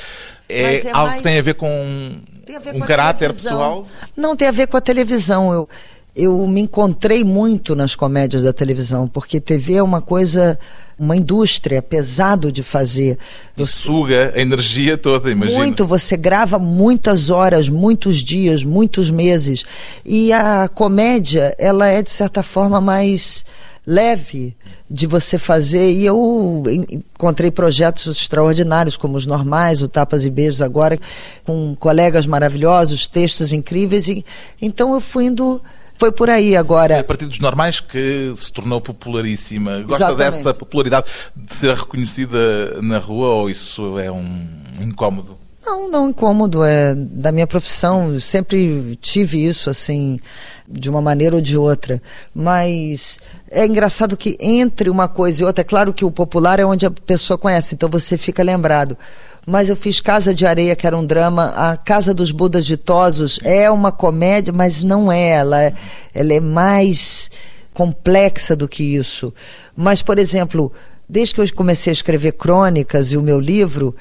É, 0.50 0.87
é 0.87 0.90
algo 0.90 1.06
mais- 1.06 1.16
que 1.16 1.22
tem 1.22 1.38
a 1.38 1.42
ver 1.42 1.54
com 1.54 2.20
a 2.54 2.58
ver 2.58 2.74
um 2.74 2.78
com 2.80 2.85
a 2.85 2.87
caráter 2.87 3.32
pessoal? 3.32 3.87
Não, 4.14 4.37
tem 4.37 4.46
a 4.46 4.52
ver 4.52 4.66
com 4.66 4.76
a 4.76 4.80
televisão. 4.80 5.50
Eu, 5.54 5.66
eu 6.14 6.46
me 6.46 6.61
encontrei 6.61 7.25
muito 7.25 7.75
nas 7.75 7.94
comédias 7.94 8.42
da 8.42 8.53
televisão, 8.53 9.09
porque 9.09 9.40
TV 9.40 9.75
é 9.77 9.83
uma 9.83 10.03
coisa, 10.03 10.59
uma 10.98 11.16
indústria, 11.16 11.81
pesado 11.81 12.53
de 12.53 12.62
fazer. 12.62 13.18
E 13.57 13.66
suga 13.66 14.33
a 14.35 14.40
energia 14.40 14.98
toda, 14.98 15.31
imagina. 15.31 15.59
Muito, 15.59 15.87
você 15.87 16.16
grava 16.16 16.59
muitas 16.59 17.31
horas, 17.31 17.68
muitos 17.68 18.18
dias, 18.18 18.62
muitos 18.62 19.11
meses. 19.11 19.64
E 20.05 20.33
a 20.33 20.68
comédia, 20.68 21.55
ela 21.59 21.88
é 21.88 22.03
de 22.03 22.11
certa 22.11 22.42
forma 22.42 22.79
mais 22.81 23.44
leve 23.87 24.55
de 24.90 25.07
você 25.07 25.38
fazer. 25.38 25.92
E 25.92 26.05
eu 26.05 26.62
en- 26.68 26.98
encontrei 27.16 27.51
projetos 27.51 28.07
extraordinários, 28.18 28.98
como 28.98 29.16
os 29.16 29.25
normais, 29.25 29.81
o 29.81 29.88
Tapas 29.88 30.27
e 30.27 30.31
Beijos 30.31 30.61
agora, 30.61 30.98
com 31.44 31.75
colegas 31.81 32.27
maravilhosos, 32.27 33.07
textos 33.07 33.51
incríveis. 33.51 34.09
E, 34.09 34.22
então 34.61 34.92
eu 34.92 35.01
fui 35.01 35.25
indo. 35.25 35.61
Foi 36.02 36.10
por 36.10 36.28
aí 36.28 36.54
É 36.54 36.58
agora. 36.58 36.98
a 36.98 37.04
partir 37.04 37.26
dos 37.26 37.38
normais 37.38 37.78
que 37.78 38.32
se 38.34 38.52
tornou 38.52 38.80
popularíssima. 38.80 39.82
Gosta 39.82 40.06
Exatamente. 40.06 40.36
dessa 40.36 40.52
popularidade 40.52 41.06
de 41.36 41.54
ser 41.54 41.76
reconhecida 41.76 42.82
na 42.82 42.98
rua 42.98 43.28
ou 43.28 43.48
isso 43.48 43.96
é 44.00 44.10
um 44.10 44.48
incómodo? 44.80 45.38
Não, 45.64 45.88
não 45.88 46.08
incômodo, 46.08 46.64
é 46.64 46.92
da 46.96 47.30
minha 47.30 47.46
profissão, 47.46 48.18
sempre 48.18 48.98
tive 49.00 49.46
isso 49.46 49.70
assim, 49.70 50.18
de 50.68 50.90
uma 50.90 51.00
maneira 51.00 51.36
ou 51.36 51.40
de 51.40 51.56
outra. 51.56 52.02
Mas 52.34 53.20
é 53.48 53.64
engraçado 53.64 54.16
que 54.16 54.36
entre 54.40 54.90
uma 54.90 55.06
coisa 55.06 55.42
e 55.42 55.44
outra, 55.44 55.60
é 55.60 55.64
claro 55.64 55.94
que 55.94 56.04
o 56.04 56.10
popular 56.10 56.58
é 56.58 56.64
onde 56.64 56.84
a 56.84 56.90
pessoa 56.90 57.38
conhece, 57.38 57.76
então 57.76 57.88
você 57.88 58.18
fica 58.18 58.42
lembrado. 58.42 58.98
Mas 59.46 59.68
eu 59.68 59.76
fiz 59.76 60.00
Casa 60.00 60.33
de 60.33 60.46
Areia, 60.46 60.76
que 60.76 60.87
era 60.87 60.96
um 60.96 61.05
drama. 61.05 61.52
A 61.57 61.76
Casa 61.76 62.14
dos 62.14 62.31
Budas 62.31 62.64
Ditosos 62.64 63.40
é 63.42 63.70
uma 63.70 63.90
comédia, 63.90 64.52
mas 64.52 64.83
não 64.83 65.11
é. 65.11 65.31
Ela 65.31 65.62
é, 65.64 65.72
ela 66.14 66.33
é 66.33 66.40
mais 66.40 67.31
complexa 67.74 68.55
do 68.55 68.68
que 68.68 68.96
isso. 68.96 69.35
Mas, 69.76 70.00
por 70.00 70.18
exemplo, 70.18 70.72
desde 71.09 71.35
que 71.35 71.40
eu 71.40 71.55
comecei 71.55 71.90
a 71.90 71.92
escrever 71.92 72.33
crônicas 72.33 73.11
e 73.11 73.16
o 73.16 73.22
meu 73.22 73.40
livro, 73.40 73.96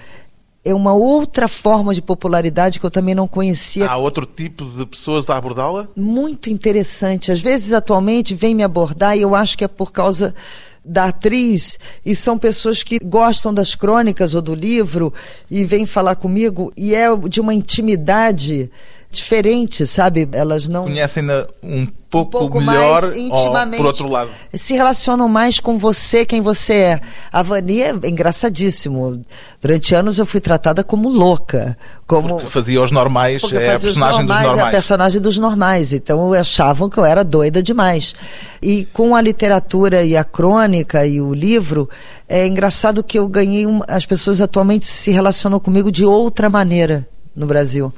é 0.64 0.76
uma 0.76 0.94
outra 0.94 1.48
forma 1.48 1.94
de 1.94 2.02
popularidade 2.02 2.80
que 2.80 2.86
eu 2.86 2.92
também 2.92 3.16
não 3.16 3.28
conhecia. 3.28 3.90
Há 3.90 3.98
outro 3.98 4.28
tipo 4.28 4.66
de 4.66 4.86
pessoas 4.86 5.28
a 5.30 5.38
abordá-la? 5.38 5.88
Muito 5.96 6.52
interessante. 6.52 7.32
Às 7.32 7.42
vezes, 7.42 7.74
atualmente, 7.74 8.36
vem 8.36 8.54
me 8.54 8.64
abordar 8.64 9.18
e 9.18 9.22
eu 9.22 9.34
acho 9.34 9.58
que 9.58 9.64
é 9.64 9.68
por 9.68 9.92
causa 9.92 10.36
da 10.84 11.06
atriz 11.06 11.78
e 12.06 12.16
são 12.16 12.38
pessoas 12.38 12.84
que 12.84 12.98
gostam 13.04 13.54
das 13.54 13.76
crônicas 13.76 14.34
ou 14.34 14.42
do 14.42 14.56
livro 14.56 15.14
e 15.50 15.64
vêm 15.64 15.86
falar 15.86 16.16
comigo 16.16 16.74
e 16.76 16.96
é 16.96 17.08
de 17.16 17.40
uma 17.40 17.54
intimidade 17.54 18.70
diferente, 19.12 19.86
sabe? 19.86 20.28
Elas 20.32 20.68
não 20.68 20.84
Conhecem-na 20.84 21.46
um 21.62 21.86
um 22.14 22.26
pouco, 22.26 22.40
pouco 22.40 22.60
melhor 22.60 23.02
mais 23.04 23.18
intimamente. 23.18 23.78
ou 23.80 23.84
por 23.84 23.86
outro 23.88 24.10
lado? 24.10 24.30
Se 24.54 24.74
relacionam 24.74 25.30
mais 25.30 25.60
com 25.62 25.78
você, 25.78 26.26
quem 26.26 26.42
você 26.42 26.74
é. 26.74 27.02
A 27.32 27.42
Vani 27.42 27.82
é 27.82 27.94
engraçadíssimo. 28.04 29.24
Durante 29.62 29.96
anos 29.96 30.20
eu 30.20 30.26
fui 30.26 30.42
tratada 30.42 30.84
como 30.84 31.08
louca. 31.08 31.78
Como... 32.06 32.36
Porque 32.36 32.48
fazia 32.48 32.82
os 32.82 32.92
normais, 32.92 33.42
Porque 33.42 33.56
é 33.56 33.76
a 33.76 33.80
personagem 33.80 34.26
dos 34.26 34.28
normais, 34.28 34.44
É 34.46 34.48
a 34.48 34.52
normais. 34.52 34.72
personagem 34.72 35.22
dos 35.22 35.38
normais. 35.38 35.94
Então 35.94 36.34
achavam 36.34 36.90
que 36.90 36.98
eu 36.98 37.06
era 37.06 37.24
doida 37.24 37.64
demais. 37.64 38.14
E 38.62 38.86
com 38.92 39.16
a 39.16 39.22
literatura 39.22 40.04
e 40.04 40.18
a 40.18 40.24
crônica 40.26 41.06
e 41.06 41.22
o 41.22 41.34
livro, 41.34 41.90
é 42.28 42.46
engraçado 42.46 43.04
que 43.04 43.18
eu 43.18 43.28
ganhei. 43.30 43.66
Um... 43.66 43.82
As 43.88 44.06
pessoas 44.06 44.42
atualmente 44.42 44.86
se 44.86 45.12
relacionam 45.12 45.60
comigo 45.62 45.90
de 45.90 46.04
outra 46.04 46.50
maneira 46.50 47.08
no 47.34 47.46
Brasil. 47.46 47.94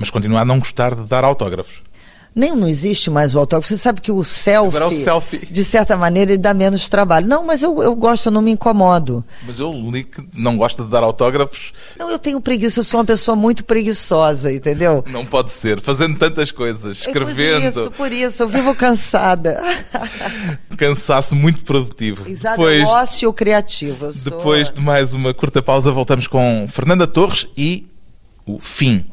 Mas 0.00 0.10
continua 0.10 0.40
a 0.40 0.44
não 0.44 0.58
gostar 0.58 0.94
de 0.96 1.02
dar 1.02 1.22
autógrafos. 1.22 1.82
Nem 2.32 2.54
não 2.54 2.68
existe 2.68 3.10
mais 3.10 3.34
o 3.34 3.40
autógrafo. 3.40 3.66
Você 3.68 3.76
sabe 3.76 4.00
que 4.00 4.12
o 4.12 4.22
selfie, 4.22 4.76
é 4.78 4.84
o 4.84 4.90
selfie. 4.92 5.46
de 5.50 5.64
certa 5.64 5.96
maneira, 5.96 6.30
ele 6.30 6.38
dá 6.38 6.54
menos 6.54 6.88
trabalho. 6.88 7.26
Não, 7.26 7.44
mas 7.44 7.60
eu, 7.60 7.82
eu 7.82 7.94
gosto, 7.96 8.26
eu 8.26 8.32
não 8.32 8.40
me 8.40 8.52
incomodo. 8.52 9.24
Mas 9.44 9.58
eu 9.58 9.72
li 9.72 10.04
que 10.04 10.24
não 10.32 10.56
gosta 10.56 10.84
de 10.84 10.88
dar 10.90 11.02
autógrafos. 11.02 11.72
Não, 11.98 12.08
eu 12.08 12.20
tenho 12.20 12.40
preguiça, 12.40 12.78
eu 12.80 12.84
sou 12.84 13.00
uma 13.00 13.04
pessoa 13.04 13.34
muito 13.34 13.64
preguiçosa, 13.64 14.52
entendeu? 14.52 15.04
Não 15.10 15.26
pode 15.26 15.50
ser. 15.50 15.80
Fazendo 15.80 16.16
tantas 16.18 16.52
coisas, 16.52 16.98
escrevendo, 16.98 17.66
É 17.66 17.70
por 17.72 17.80
isso, 17.80 17.90
por 17.90 18.12
isso, 18.12 18.42
eu 18.44 18.48
vivo 18.48 18.74
cansada. 18.76 19.60
cansaço 20.78 21.34
muito 21.34 21.62
produtivo. 21.64 22.28
Exato, 22.28 22.56
Depois, 22.58 22.88
ócio 22.88 23.32
criativo. 23.32 24.12
Sou- 24.12 24.30
depois 24.30 24.70
de 24.70 24.80
mais 24.80 25.14
uma 25.14 25.34
curta 25.34 25.60
pausa, 25.60 25.90
voltamos 25.90 26.28
com 26.28 26.64
Fernanda 26.68 27.08
Torres 27.08 27.48
e 27.56 27.88
o 28.46 28.60
fim. 28.60 29.04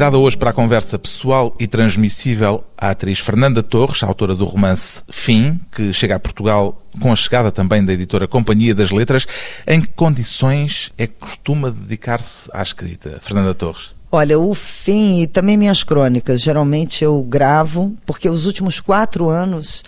Convidada 0.00 0.16
hoje 0.16 0.38
para 0.38 0.48
a 0.48 0.54
conversa 0.54 0.98
pessoal 0.98 1.54
e 1.60 1.66
transmissível 1.66 2.64
a 2.74 2.88
atriz 2.88 3.18
Fernanda 3.18 3.62
Torres, 3.62 4.02
autora 4.02 4.34
do 4.34 4.46
romance 4.46 5.02
Fim, 5.10 5.60
que 5.70 5.92
chega 5.92 6.14
a 6.14 6.18
Portugal 6.18 6.82
com 6.98 7.12
a 7.12 7.16
chegada 7.16 7.52
também 7.52 7.84
da 7.84 7.92
editora 7.92 8.26
Companhia 8.26 8.74
das 8.74 8.90
Letras. 8.90 9.26
Em 9.66 9.78
que 9.78 9.88
condições 9.88 10.90
é 10.96 11.06
que 11.06 11.12
costuma 11.20 11.68
dedicar-se 11.68 12.48
à 12.50 12.62
escrita, 12.62 13.20
Fernanda 13.20 13.52
Torres? 13.52 13.90
Olha, 14.10 14.38
o 14.38 14.54
fim 14.54 15.20
e 15.20 15.26
também 15.26 15.58
minhas 15.58 15.84
crônicas, 15.84 16.40
geralmente 16.40 17.04
eu 17.04 17.22
gravo, 17.22 17.94
porque 18.06 18.30
os 18.30 18.46
últimos 18.46 18.80
quatro 18.80 19.28
anos. 19.28 19.84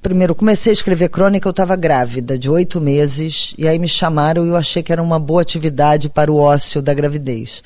Primeiro, 0.00 0.34
comecei 0.34 0.70
a 0.70 0.72
escrever 0.72 1.10
crônica, 1.10 1.46
eu 1.46 1.50
estava 1.50 1.76
grávida, 1.76 2.38
de 2.38 2.48
oito 2.48 2.80
meses, 2.80 3.52
e 3.58 3.68
aí 3.68 3.78
me 3.78 3.86
chamaram 3.86 4.46
e 4.46 4.48
eu 4.48 4.56
achei 4.56 4.82
que 4.82 4.94
era 4.94 5.02
uma 5.02 5.18
boa 5.18 5.42
atividade 5.42 6.08
para 6.08 6.32
o 6.32 6.38
ócio 6.38 6.80
da 6.80 6.94
gravidez. 6.94 7.62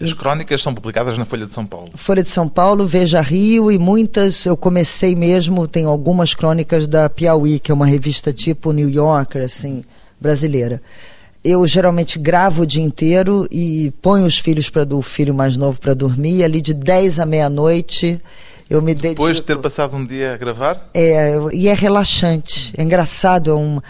As 0.00 0.12
crónicas 0.12 0.62
são 0.62 0.74
publicadas 0.74 1.18
na 1.18 1.24
Folha 1.24 1.44
de 1.44 1.52
São 1.52 1.66
Paulo. 1.66 1.90
Folha 1.94 2.22
de 2.22 2.28
São 2.28 2.48
Paulo, 2.48 2.86
Veja 2.86 3.20
Rio 3.20 3.70
e 3.70 3.78
muitas, 3.78 4.46
eu 4.46 4.56
comecei 4.56 5.14
mesmo, 5.14 5.66
tem 5.66 5.84
algumas 5.84 6.34
crônicas 6.34 6.88
da 6.88 7.08
Piauí, 7.10 7.58
que 7.58 7.70
é 7.70 7.74
uma 7.74 7.86
revista 7.86 8.32
tipo 8.32 8.72
New 8.72 8.88
Yorker, 8.88 9.44
assim, 9.44 9.84
brasileira. 10.20 10.80
Eu 11.44 11.66
geralmente 11.66 12.18
gravo 12.18 12.62
o 12.62 12.66
dia 12.66 12.82
inteiro 12.82 13.46
e 13.50 13.92
ponho 14.02 14.26
os 14.26 14.38
filhos 14.38 14.70
para 14.70 14.86
o 14.94 15.02
filho 15.02 15.34
mais 15.34 15.56
novo 15.56 15.80
para 15.80 15.94
dormir, 15.94 16.44
ali 16.44 16.60
de 16.60 16.74
10 16.74 17.20
à 17.20 17.26
meia-noite 17.26 18.20
eu 18.70 18.80
me 18.80 18.94
dedico. 18.94 19.14
Depois 19.14 19.36
de 19.36 19.42
ter 19.42 19.58
passado 19.58 19.96
um 19.96 20.06
dia 20.06 20.34
a 20.34 20.36
gravar, 20.36 20.88
É, 20.94 21.36
e 21.52 21.66
é 21.66 21.74
relaxante, 21.74 22.72
é 22.78 22.82
engraçado, 22.84 23.50
é 23.50 23.54
um, 23.54 23.80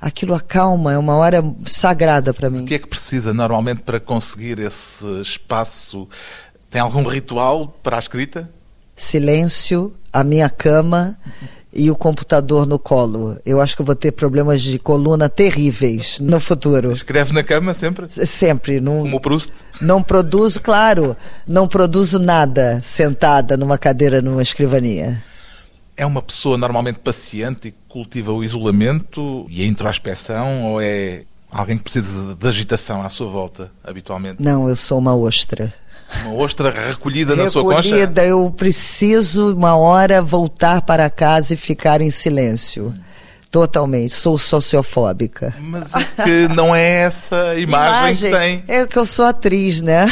aquilo 0.00 0.34
acalma, 0.34 0.92
é 0.92 0.98
uma 0.98 1.16
hora 1.16 1.42
sagrada 1.64 2.32
para 2.32 2.50
mim. 2.50 2.62
o 2.62 2.66
que 2.66 2.74
é 2.74 2.78
que 2.78 2.86
precisa 2.86 3.34
normalmente 3.34 3.82
para 3.82 3.98
conseguir 4.00 4.58
esse 4.58 5.04
espaço? 5.20 6.08
Tem 6.70 6.80
algum 6.80 7.02
ritual 7.02 7.68
para 7.82 7.96
a 7.96 7.98
escrita? 7.98 8.48
silêncio, 8.98 9.94
a 10.12 10.24
minha 10.24 10.50
cama 10.50 11.16
e 11.72 11.90
o 11.90 11.96
computador 11.96 12.66
no 12.66 12.78
colo. 12.78 13.38
Eu 13.46 13.60
acho 13.60 13.76
que 13.76 13.82
eu 13.82 13.86
vou 13.86 13.94
ter 13.94 14.12
problemas 14.12 14.60
de 14.60 14.78
coluna 14.78 15.28
terríveis 15.28 16.18
no 16.20 16.40
futuro. 16.40 16.90
Escreve 16.90 17.32
na 17.32 17.44
cama 17.44 17.72
sempre? 17.72 18.06
Sempre. 18.26 18.80
Não, 18.80 19.02
Como 19.02 19.20
Proust? 19.20 19.52
Não 19.80 20.02
produzo, 20.02 20.60
claro, 20.60 21.16
não 21.46 21.68
produzo 21.68 22.18
nada 22.18 22.80
sentada 22.82 23.56
numa 23.56 23.78
cadeira 23.78 24.20
numa 24.20 24.42
escrivania. 24.42 25.22
É 25.98 26.06
uma 26.06 26.22
pessoa 26.22 26.56
normalmente 26.56 27.00
paciente 27.00 27.68
e 27.68 27.74
cultiva 27.88 28.32
o 28.32 28.44
isolamento 28.44 29.44
e 29.50 29.64
a 29.64 29.66
introspecção 29.66 30.66
ou 30.66 30.80
é 30.80 31.24
alguém 31.50 31.76
que 31.76 31.82
precisa 31.82 32.36
de 32.36 32.48
agitação 32.48 33.02
à 33.02 33.10
sua 33.10 33.28
volta, 33.28 33.72
habitualmente? 33.82 34.40
Não, 34.40 34.68
eu 34.68 34.76
sou 34.76 34.96
uma 34.98 35.16
ostra. 35.16 35.74
Uma 36.22 36.34
ostra 36.34 36.70
recolhida, 36.70 36.92
recolhida 37.34 37.36
na 37.36 37.50
sua 37.50 37.64
concha? 37.64 37.88
Recolhida, 37.88 38.24
eu 38.24 38.48
preciso 38.56 39.52
uma 39.54 39.76
hora 39.76 40.22
voltar 40.22 40.82
para 40.82 41.10
casa 41.10 41.54
e 41.54 41.56
ficar 41.56 42.00
em 42.00 42.12
silêncio. 42.12 42.94
Totalmente, 43.50 44.14
sou 44.14 44.38
sociofóbica. 44.38 45.52
Mas 45.58 45.92
é 45.94 46.22
que 46.22 46.48
não 46.54 46.72
é 46.74 47.00
essa 47.00 47.56
imagem, 47.56 47.62
imagem 47.62 48.30
que 48.30 48.36
tem. 48.36 48.64
É 48.68 48.86
que 48.86 48.96
eu 48.96 49.04
sou 49.04 49.24
atriz, 49.24 49.82
né? 49.82 50.06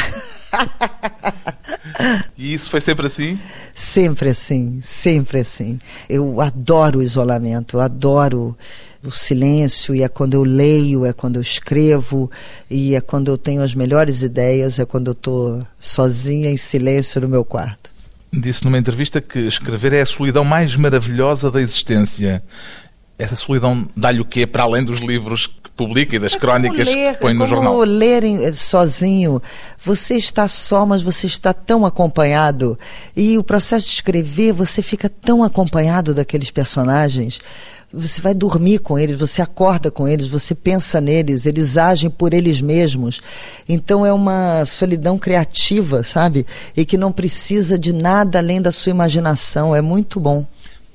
E 2.37 2.53
isso 2.53 2.69
foi 2.69 2.81
sempre 2.81 3.07
assim? 3.07 3.39
Sempre 3.73 4.29
assim, 4.29 4.79
sempre 4.81 5.39
assim. 5.39 5.79
Eu 6.09 6.39
adoro 6.41 6.99
o 6.99 7.03
isolamento, 7.03 7.77
eu 7.77 7.81
adoro 7.81 8.57
o 9.03 9.11
silêncio, 9.11 9.95
e 9.95 10.03
é 10.03 10.07
quando 10.07 10.33
eu 10.33 10.43
leio, 10.43 11.05
é 11.05 11.13
quando 11.13 11.37
eu 11.37 11.41
escrevo, 11.41 12.29
e 12.69 12.95
é 12.95 13.01
quando 13.01 13.29
eu 13.29 13.37
tenho 13.37 13.61
as 13.61 13.73
melhores 13.73 14.21
ideias, 14.21 14.79
é 14.79 14.85
quando 14.85 15.07
eu 15.07 15.13
estou 15.13 15.65
sozinha 15.79 16.49
em 16.49 16.57
silêncio 16.57 17.21
no 17.21 17.27
meu 17.27 17.45
quarto. 17.45 17.89
Disse 18.31 18.63
numa 18.65 18.77
entrevista 18.77 19.21
que 19.21 19.39
escrever 19.39 19.93
é 19.93 20.01
a 20.01 20.05
solidão 20.05 20.43
mais 20.43 20.75
maravilhosa 20.75 21.49
da 21.49 21.61
existência. 21.61 22.43
Essa 23.17 23.35
solidão 23.35 23.87
dá-lhe 23.95 24.19
o 24.19 24.25
quê 24.25 24.45
para 24.45 24.63
além 24.63 24.83
dos 24.83 24.99
livros 24.99 25.47
publica 25.77 26.15
e 26.15 26.19
das 26.19 26.33
é 26.33 26.39
crónicas 26.39 26.87
ler, 26.87 27.13
que 27.13 27.21
põe 27.21 27.33
no 27.33 27.45
jornal? 27.45 27.77
ler 27.79 28.23
eh, 28.23 28.51
sozinho. 28.51 29.41
Você 29.85 30.15
está 30.15 30.47
só, 30.47 30.85
mas 30.85 31.03
você 31.03 31.27
está 31.27 31.53
tão 31.53 31.85
acompanhado. 31.85 32.75
E 33.15 33.37
o 33.37 33.43
processo 33.43 33.85
de 33.85 33.93
escrever, 33.93 34.51
você 34.51 34.81
fica 34.81 35.07
tão 35.07 35.43
acompanhado 35.43 36.13
daqueles 36.13 36.49
personagens. 36.49 37.39
Você 37.93 38.19
vai 38.19 38.33
dormir 38.33 38.79
com 38.79 38.99
eles, 38.99 39.17
você 39.17 39.41
acorda 39.41 39.89
com 39.89 40.05
eles, 40.07 40.27
você 40.27 40.53
pensa 40.53 40.99
neles, 40.99 41.45
eles 41.45 41.77
agem 41.77 42.09
por 42.09 42.33
eles 42.33 42.59
mesmos. 42.59 43.21
Então 43.69 44.05
é 44.05 44.11
uma 44.11 44.65
solidão 44.65 45.17
criativa, 45.17 46.03
sabe? 46.03 46.45
E 46.75 46.83
que 46.83 46.97
não 46.97 47.13
precisa 47.13 47.79
de 47.79 47.93
nada 47.93 48.39
além 48.39 48.61
da 48.61 48.73
sua 48.73 48.89
imaginação. 48.89 49.73
É 49.73 49.81
muito 49.81 50.19
bom 50.19 50.45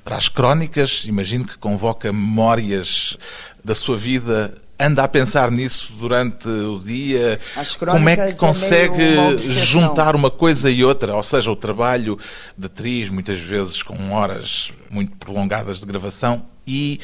para 0.05 0.17
as 0.17 0.29
crónicas, 0.29 1.05
imagino 1.07 1.45
que 1.45 1.57
convoca 1.57 2.13
memórias 2.13 3.17
da 3.65 3.75
sua 3.75 3.97
vida, 3.97 4.53
anda 4.83 5.05
a 5.05 5.09
pensar 5.09 5.51
nisso 5.51 5.93
durante 5.99 6.49
o 6.49 6.79
dia. 6.79 7.39
Como 7.79 8.09
é 8.09 8.17
que 8.17 8.23
é 8.23 8.33
consegue 8.33 9.03
é 9.03 9.39
juntar 9.39 10.15
uma 10.17 10.31
coisa 10.31 10.71
e 10.71 10.85
outra? 10.85 11.15
Ou 11.15 11.23
seja, 11.23 11.51
o 11.51 11.57
trabalho 11.57 12.19
de 12.57 12.67
atriz, 12.67 13.09
muitas 13.09 13.39
vezes 13.39 13.83
com 13.83 14.13
horas 14.13 14.73
muito 14.91 15.17
prolongadas 15.17 15.81
de 15.81 15.87
gravação, 15.87 16.45
e 16.67 17.01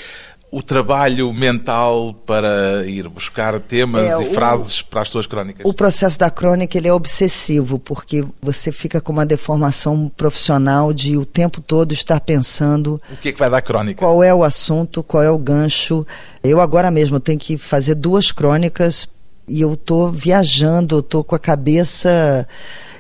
o 0.50 0.62
trabalho 0.62 1.32
mental 1.32 2.14
para 2.24 2.86
ir 2.86 3.08
buscar 3.08 3.60
temas 3.60 4.08
é, 4.08 4.22
e 4.22 4.28
o, 4.28 4.32
frases 4.32 4.80
para 4.80 5.02
as 5.02 5.10
suas 5.10 5.26
crónicas? 5.26 5.64
O 5.64 5.74
processo 5.74 6.18
da 6.18 6.30
crônica 6.30 6.78
ele 6.78 6.88
é 6.88 6.92
obsessivo, 6.92 7.78
porque 7.78 8.24
você 8.40 8.72
fica 8.72 9.00
com 9.00 9.12
uma 9.12 9.26
deformação 9.26 10.10
profissional 10.16 10.92
de 10.92 11.16
o 11.16 11.26
tempo 11.26 11.60
todo 11.60 11.92
estar 11.92 12.20
pensando... 12.20 13.00
O 13.12 13.16
que 13.16 13.28
é 13.28 13.32
que 13.32 13.38
vai 13.38 13.50
dar 13.50 13.60
crônica? 13.60 13.98
Qual 13.98 14.22
é 14.22 14.32
o 14.32 14.42
assunto, 14.42 15.02
qual 15.02 15.22
é 15.22 15.30
o 15.30 15.38
gancho. 15.38 16.06
Eu 16.42 16.60
agora 16.60 16.90
mesmo 16.90 17.20
tenho 17.20 17.38
que 17.38 17.58
fazer 17.58 17.94
duas 17.94 18.32
crônicas 18.32 19.06
e 19.46 19.60
eu 19.60 19.74
estou 19.74 20.10
viajando, 20.10 21.00
estou 21.00 21.22
com 21.22 21.34
a 21.34 21.38
cabeça... 21.38 22.46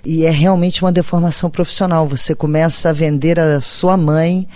E 0.04 0.24
é 0.24 0.30
realmente 0.30 0.80
uma 0.80 0.92
deformação 0.92 1.50
profissional. 1.50 2.06
Você 2.06 2.34
começa 2.34 2.88
a 2.88 2.92
vender 2.92 3.38
a 3.38 3.60
sua 3.60 3.96
mãe 3.96 4.46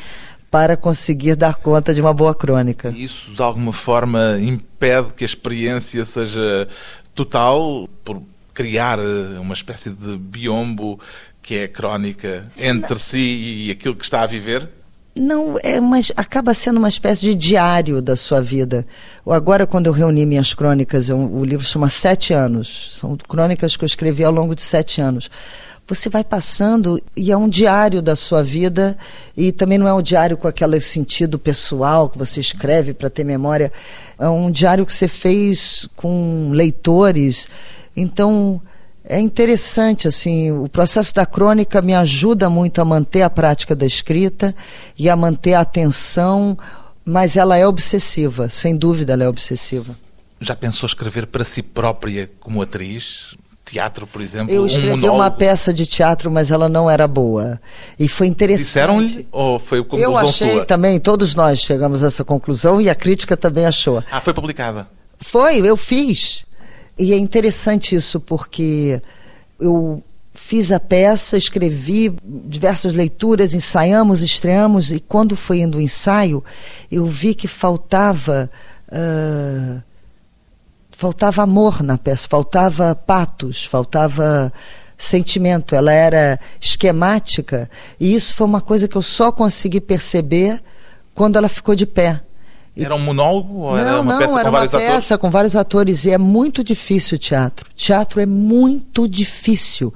para 0.53 0.77
conseguir 0.77 1.35
dar 1.35 1.57
conta 1.57 1.95
de 1.95 2.03
uma 2.03 2.13
boa 2.13 2.35
crônica. 2.35 2.91
Isso, 2.95 3.31
de 3.33 3.41
alguma 3.41 3.73
forma, 3.73 4.39
impede 4.39 5.15
que 5.17 5.25
a 5.25 5.27
experiência 5.27 6.05
seja 6.05 6.69
total 7.15 7.89
por 8.05 8.23
criar 8.53 8.99
uma 9.41 9.55
espécie 9.55 9.89
de 9.89 10.19
biombo 10.19 11.01
que 11.41 11.55
é 11.55 11.65
a 11.65 11.69
crónica 11.69 12.47
entre 12.61 12.99
si 12.99 13.65
e 13.67 13.71
aquilo 13.71 13.97
que 13.97 14.05
está 14.05 14.21
a 14.21 14.27
viver? 14.27 14.69
Não, 15.17 15.57
é 15.63 15.81
mas 15.81 16.13
acaba 16.17 16.53
sendo 16.53 16.77
uma 16.77 16.89
espécie 16.89 17.23
de 17.23 17.35
diário 17.35 18.03
da 18.03 18.15
sua 18.15 18.43
vida. 18.43 18.87
Agora, 19.27 19.67
quando 19.67 19.87
eu 19.87 19.93
reuni 19.93 20.27
minhas 20.27 20.53
crônicas, 20.53 21.09
eu, 21.09 21.19
o 21.19 21.45
livro 21.47 21.65
chama 21.65 21.89
Sete 21.89 22.35
Anos. 22.35 22.91
São 22.93 23.17
crônicas 23.17 23.75
que 23.75 23.85
eu 23.85 23.87
escrevi 23.87 24.23
ao 24.23 24.33
longo 24.33 24.55
de 24.55 24.63
sete 24.63 25.01
anos 25.01 25.31
você 25.87 26.09
vai 26.09 26.25
passando 26.25 27.03
e 27.17 27.31
é 27.31 27.37
um 27.37 27.49
diário 27.49 28.01
da 28.01 28.17
sua 28.17 28.43
vida 28.43 28.97
e 29.37 29.53
também 29.53 29.79
não 29.79 29.89
é 29.89 29.93
um 29.93 30.03
diário 30.03 30.37
com 30.37 30.49
aquele 30.49 30.81
sentido 30.81 31.39
pessoal 31.39 32.09
que 32.09 32.17
você 32.17 32.41
escreve 32.41 32.95
para 32.95 33.11
ter 33.11 33.25
memória, 33.25 33.73
é 34.19 34.29
um 34.29 34.51
diário 34.51 34.87
que 34.87 34.93
você 34.93 35.09
fez 35.09 35.89
com 35.97 36.51
leitores. 36.53 37.49
Então, 37.97 38.61
é 39.05 39.21
interessante 39.21 40.07
assim, 40.07 40.53
o 40.53 40.69
processo 40.69 41.15
da 41.15 41.27
crônica 41.27 41.83
me 41.83 41.95
ajuda 41.95 42.49
muito 42.49 42.81
a 42.81 42.85
manter 42.85 43.23
a 43.23 43.31
prática 43.31 43.75
da 43.75 43.85
escrita 43.85 44.55
e 44.97 45.11
a 45.11 45.17
manter 45.17 45.55
a 45.55 45.61
atenção, 45.61 46.57
mas 47.05 47.37
ela 47.37 47.57
é 47.59 47.67
obsessiva, 47.67 48.49
sem 48.49 48.77
dúvida 48.77 49.13
ela 49.13 49.25
é 49.25 49.29
obsessiva. 49.29 49.97
Já 50.41 50.57
pensou 50.57 50.87
escrever 50.87 51.27
para 51.27 51.45
si 51.45 51.63
própria 51.63 52.31
como 52.41 52.63
atriz? 52.63 53.37
Teatro, 53.65 54.07
por 54.07 54.21
exemplo? 54.21 54.53
Eu 54.53 54.67
escrevi 54.67 55.09
um 55.09 55.15
uma 55.15 55.31
peça 55.31 55.73
de 55.73 55.87
teatro, 55.87 56.31
mas 56.31 56.51
ela 56.51 56.69
não 56.69 56.91
era 56.91 57.07
boa. 57.07 57.61
E 57.99 58.09
foi 58.09 58.27
interessante. 58.27 58.65
Disseram-lhe 58.65 59.29
ou 59.31 59.59
foi 59.59 59.83
conclusão 59.83 60.11
Eu 60.11 60.17
achei 60.17 60.51
sua? 60.51 60.65
também, 60.65 60.99
todos 61.01 61.35
nós 61.35 61.61
chegamos 61.61 62.03
a 62.03 62.09
essa 62.09 62.25
conclusão 62.25 62.81
e 62.81 62.91
a 62.91 62.95
crítica 62.95 63.37
também 63.37 63.67
achou. 63.67 64.03
Ah, 64.11 64.21
foi 64.21 64.35
publicada? 64.35 64.89
Foi, 65.19 65.59
eu 65.59 65.77
fiz. 65.77 66.45
E 66.99 67.13
é 67.13 67.17
interessante 67.17 67.95
isso, 67.95 68.21
porque 68.21 69.01
eu 69.59 70.03
fiz 70.33 70.73
a 70.73 70.81
peça, 70.81 71.37
escrevi 71.37 72.15
diversas 72.25 72.93
leituras, 72.93 73.55
ensaiamos, 73.55 74.23
estreamos, 74.23 74.91
e 74.91 75.01
quando 75.01 75.37
foi 75.37 75.61
indo 75.61 75.79
o 75.79 75.81
ensaio, 75.81 76.45
eu 76.91 77.07
vi 77.07 77.35
que 77.35 77.49
faltava. 77.49 78.51
Uh, 78.89 79.83
faltava 81.03 81.43
amor 81.43 81.83
na 81.83 81.99
peça, 81.99 82.29
faltava 82.29 82.95
patos, 82.95 83.65
faltava 83.65 84.53
sentimento. 84.97 85.75
Ela 85.75 85.93
era 85.93 86.39
esquemática 86.61 87.69
e 87.99 88.15
isso 88.15 88.33
foi 88.33 88.47
uma 88.47 88.61
coisa 88.61 88.87
que 88.87 88.95
eu 88.95 89.03
só 89.03 89.33
consegui 89.33 89.81
perceber 89.81 90.61
quando 91.13 91.35
ela 91.35 91.49
ficou 91.49 91.75
de 91.75 91.87
pé. 91.87 92.21
Era 92.77 92.95
um 92.95 93.01
monólogo 93.01 93.63
ou 93.63 93.73
não, 93.73 93.79
era 93.79 94.01
uma 94.01 94.13
não, 94.13 94.19
peça 94.21 94.39
era 94.39 94.45
com 94.45 94.51
vários 94.53 94.73
uma 94.73 94.79
peça 94.79 94.93
atores? 94.95 95.21
com 95.21 95.31
vários 95.31 95.57
atores 95.57 96.05
e 96.05 96.13
é 96.13 96.19
muito 96.19 96.63
difícil 96.63 97.17
o 97.17 97.19
teatro. 97.19 97.69
Teatro 97.75 98.21
é 98.21 98.27
muito 98.27 99.09
difícil 99.09 99.93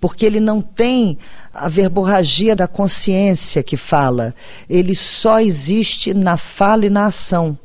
porque 0.00 0.26
ele 0.26 0.40
não 0.40 0.60
tem 0.60 1.16
a 1.54 1.68
verborragia 1.68 2.56
da 2.56 2.66
consciência 2.66 3.62
que 3.62 3.76
fala. 3.76 4.34
Ele 4.68 4.96
só 4.96 5.38
existe 5.38 6.12
na 6.12 6.36
fala 6.36 6.84
e 6.84 6.90
na 6.90 7.06
ação. 7.06 7.56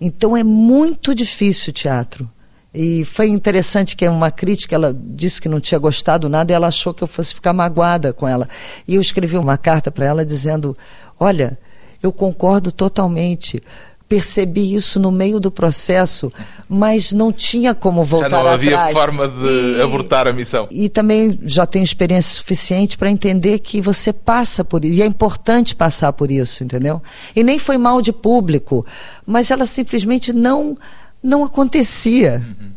Então 0.00 0.36
é 0.36 0.44
muito 0.44 1.14
difícil 1.14 1.70
o 1.70 1.74
teatro. 1.74 2.30
E 2.78 3.06
foi 3.06 3.28
interessante 3.28 3.96
que 3.96 4.06
uma 4.06 4.30
crítica, 4.30 4.74
ela 4.74 4.94
disse 4.94 5.40
que 5.40 5.48
não 5.48 5.60
tinha 5.60 5.78
gostado 5.78 6.28
nada 6.28 6.52
e 6.52 6.54
ela 6.54 6.66
achou 6.66 6.92
que 6.92 7.02
eu 7.02 7.08
fosse 7.08 7.34
ficar 7.34 7.54
magoada 7.54 8.12
com 8.12 8.28
ela. 8.28 8.46
E 8.86 8.96
eu 8.96 9.00
escrevi 9.00 9.38
uma 9.38 9.56
carta 9.56 9.90
para 9.90 10.04
ela 10.04 10.26
dizendo: 10.26 10.76
Olha, 11.18 11.58
eu 12.02 12.12
concordo 12.12 12.70
totalmente. 12.70 13.62
Percebi 14.08 14.74
isso 14.74 15.00
no 15.00 15.10
meio 15.10 15.40
do 15.40 15.50
processo, 15.50 16.32
mas 16.68 17.12
não 17.12 17.32
tinha 17.32 17.74
como 17.74 18.04
voltar 18.04 18.26
atrás. 18.26 18.42
Já 18.42 18.48
não 18.48 18.54
havia 18.54 18.76
atrás. 18.76 18.92
forma 18.92 19.28
de 19.28 19.78
e, 19.78 19.82
abortar 19.82 20.28
a 20.28 20.32
missão. 20.32 20.68
E 20.70 20.88
também 20.88 21.38
já 21.42 21.66
tenho 21.66 21.82
experiência 21.82 22.36
suficiente 22.36 22.96
para 22.96 23.10
entender 23.10 23.58
que 23.58 23.80
você 23.80 24.12
passa 24.12 24.64
por 24.64 24.84
isso. 24.84 24.94
E 24.94 25.02
é 25.02 25.06
importante 25.06 25.74
passar 25.74 26.12
por 26.12 26.30
isso, 26.30 26.62
entendeu? 26.62 27.02
E 27.34 27.42
nem 27.42 27.58
foi 27.58 27.78
mal 27.78 28.00
de 28.00 28.12
público, 28.12 28.86
mas 29.26 29.50
ela 29.50 29.66
simplesmente 29.66 30.32
não 30.32 30.76
não 31.22 31.42
acontecia. 31.42 32.46
Uhum. 32.46 32.70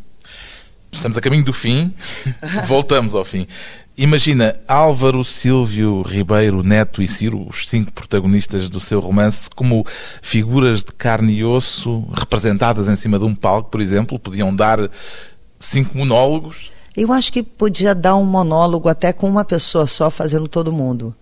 Estamos 0.92 1.16
a 1.16 1.22
caminho 1.22 1.46
do 1.46 1.54
fim, 1.54 1.94
voltamos 2.68 3.14
ao 3.14 3.24
fim. 3.24 3.46
Imagina 4.02 4.56
Álvaro, 4.66 5.26
Silvio, 5.26 6.02
Ribeiro, 6.04 6.64
Neto 6.64 7.02
e 7.02 7.08
Ciro, 7.08 7.46
os 7.46 7.68
cinco 7.68 7.92
protagonistas 7.92 8.70
do 8.70 8.80
seu 8.80 9.02
romance, 9.02 9.50
como 9.50 9.86
figuras 10.22 10.86
de 10.86 10.94
carne 10.94 11.34
e 11.34 11.44
osso 11.44 12.08
representadas 12.18 12.88
em 12.88 12.96
cima 12.96 13.20
de 13.20 13.26
um 13.26 13.36
palco, 13.36 13.70
por 13.70 13.82
exemplo, 13.82 14.18
podiam 14.18 14.56
dar 14.56 14.90
cinco 15.60 15.98
monólogos? 15.98 16.72
Eu 16.96 17.12
acho 17.12 17.34
que 17.34 17.44
podia 17.44 17.94
dar 17.94 18.16
um 18.16 18.24
monólogo 18.24 18.88
até 18.88 19.12
com 19.12 19.28
uma 19.28 19.44
pessoa 19.44 19.86
só 19.86 20.10
fazendo 20.10 20.48
todo 20.48 20.72
mundo. 20.72 21.14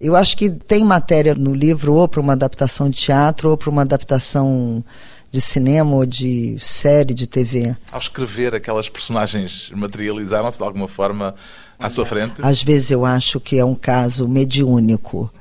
Eu 0.00 0.16
acho 0.16 0.36
que 0.36 0.50
tem 0.50 0.84
matéria 0.84 1.32
no 1.32 1.54
livro 1.54 1.94
ou 1.94 2.08
para 2.08 2.20
uma 2.20 2.32
adaptação 2.32 2.90
de 2.90 2.96
teatro 2.98 3.50
ou 3.50 3.56
para 3.56 3.70
uma 3.70 3.82
adaptação 3.82 4.84
de 5.30 5.40
cinema 5.40 5.96
ou 5.96 6.06
de 6.06 6.56
série 6.58 7.14
de 7.14 7.26
TV. 7.26 7.76
Ao 7.90 7.98
escrever, 7.98 8.54
aquelas 8.54 8.88
personagens 8.88 9.70
materializaram-se 9.74 10.58
de 10.58 10.64
alguma 10.64 10.88
forma 10.88 11.34
à 11.78 11.90
sua 11.90 12.06
frente? 12.06 12.34
Às 12.42 12.62
vezes 12.62 12.90
eu 12.90 13.04
acho 13.04 13.38
que 13.40 13.58
é 13.58 13.64
um 13.64 13.74
caso 13.74 14.28
mediúnico, 14.28 15.32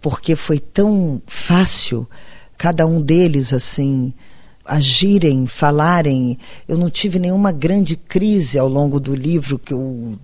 porque 0.00 0.34
foi 0.36 0.58
tão 0.58 1.22
fácil 1.26 2.08
cada 2.56 2.86
um 2.86 3.00
deles 3.00 3.52
assim 3.52 4.14
agirem, 4.64 5.46
falarem. 5.46 6.38
Eu 6.66 6.76
não 6.76 6.90
tive 6.90 7.18
nenhuma 7.18 7.52
grande 7.52 7.96
crise 7.96 8.58
ao 8.58 8.68
longo 8.68 8.98
do 8.98 9.14
livro 9.14 9.58
que 9.58 9.72
eu... 9.72 10.18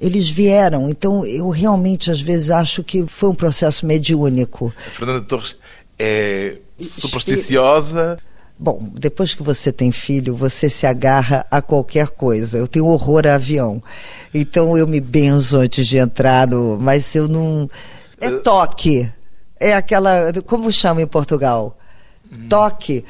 eles 0.00 0.28
vieram. 0.28 0.88
Então 0.88 1.24
eu 1.26 1.48
realmente 1.50 2.10
às 2.10 2.20
vezes 2.20 2.50
acho 2.50 2.82
que 2.82 3.06
foi 3.06 3.28
um 3.28 3.34
processo 3.34 3.86
mediúnico. 3.86 4.72
A 4.76 4.90
Fernanda 4.90 5.20
Torres 5.20 5.56
é 5.98 6.56
supersticiosa. 6.80 8.18
Bom, 8.58 8.88
depois 8.94 9.34
que 9.34 9.42
você 9.42 9.72
tem 9.72 9.90
filho, 9.90 10.36
você 10.36 10.70
se 10.70 10.86
agarra 10.86 11.44
a 11.50 11.60
qualquer 11.60 12.08
coisa. 12.10 12.58
Eu 12.58 12.68
tenho 12.68 12.86
horror 12.86 13.26
a 13.26 13.34
avião. 13.34 13.82
Então 14.32 14.76
eu 14.78 14.86
me 14.86 15.00
benzo 15.00 15.58
antes 15.58 15.86
de 15.86 15.98
entrar 15.98 16.46
no. 16.46 16.78
Mas 16.80 17.14
eu 17.14 17.26
não. 17.26 17.68
É 18.20 18.30
toque. 18.30 19.10
É 19.58 19.74
aquela. 19.74 20.32
Como 20.46 20.72
chama 20.72 21.02
em 21.02 21.06
Portugal? 21.06 21.76
Toque 22.48 23.04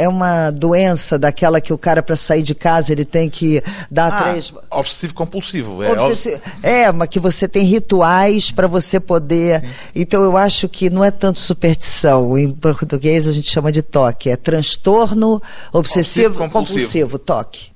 é 0.00 0.08
uma 0.08 0.50
doença 0.50 1.18
daquela 1.18 1.60
que 1.60 1.72
o 1.72 1.78
cara, 1.78 2.02
para 2.02 2.16
sair 2.16 2.42
de 2.42 2.54
casa, 2.54 2.92
ele 2.92 3.04
tem 3.04 3.28
que 3.28 3.62
dar 3.90 4.12
Ah, 4.12 4.22
três. 4.30 4.52
obsessivo 4.70 5.14
compulsivo. 5.14 5.82
É, 5.82 5.90
Obsessi- 5.92 6.40
É, 6.62 6.90
mas 6.92 7.08
que 7.08 7.20
você 7.20 7.46
tem 7.46 7.64
rituais 7.64 8.50
para 8.50 8.66
você 8.66 8.98
poder. 8.98 9.62
Então 9.94 10.22
eu 10.22 10.36
acho 10.36 10.68
que 10.68 10.88
não 10.90 11.04
é 11.04 11.10
tanto 11.10 11.38
superstição. 11.38 12.36
Em 12.38 12.50
português 12.50 13.28
a 13.28 13.32
gente 13.32 13.50
chama 13.50 13.70
de 13.70 13.82
toque. 13.82 14.30
É 14.30 14.36
transtorno 14.36 15.40
obsessivo 15.72 15.80
Obsessivo 16.30 16.34
compulsivo. 16.34 16.76
compulsivo, 16.78 17.18
toque. 17.18 17.70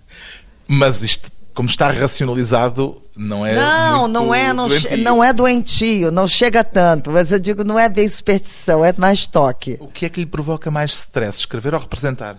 Mas 0.66 1.02
isto, 1.02 1.30
como 1.52 1.68
está 1.68 1.90
racionalizado, 1.90 3.02
não 3.16 3.44
é 3.46 3.55
não, 3.55 4.00
muito 4.00 4.12
não 4.12 4.35
é, 4.35 4.53
não, 4.53 4.68
doentio. 4.68 4.96
não 4.98 5.24
é 5.24 5.33
doentio, 5.33 6.11
não 6.11 6.27
chega 6.29 6.64
tanto. 6.64 7.11
Mas 7.11 7.31
eu 7.31 7.38
digo, 7.38 7.64
não 7.64 7.79
é 7.79 7.88
bem 7.88 8.09
superstição, 8.09 8.85
é 8.85 8.92
mais 8.96 9.27
toque. 9.27 9.77
O 9.81 9.87
que 9.88 10.07
é 10.07 10.09
que 10.09 10.20
lhe 10.20 10.27
provoca 10.27 10.70
mais 10.70 10.92
stress, 10.92 11.38
escrever 11.40 11.74
ou 11.74 11.81
representar? 11.81 12.38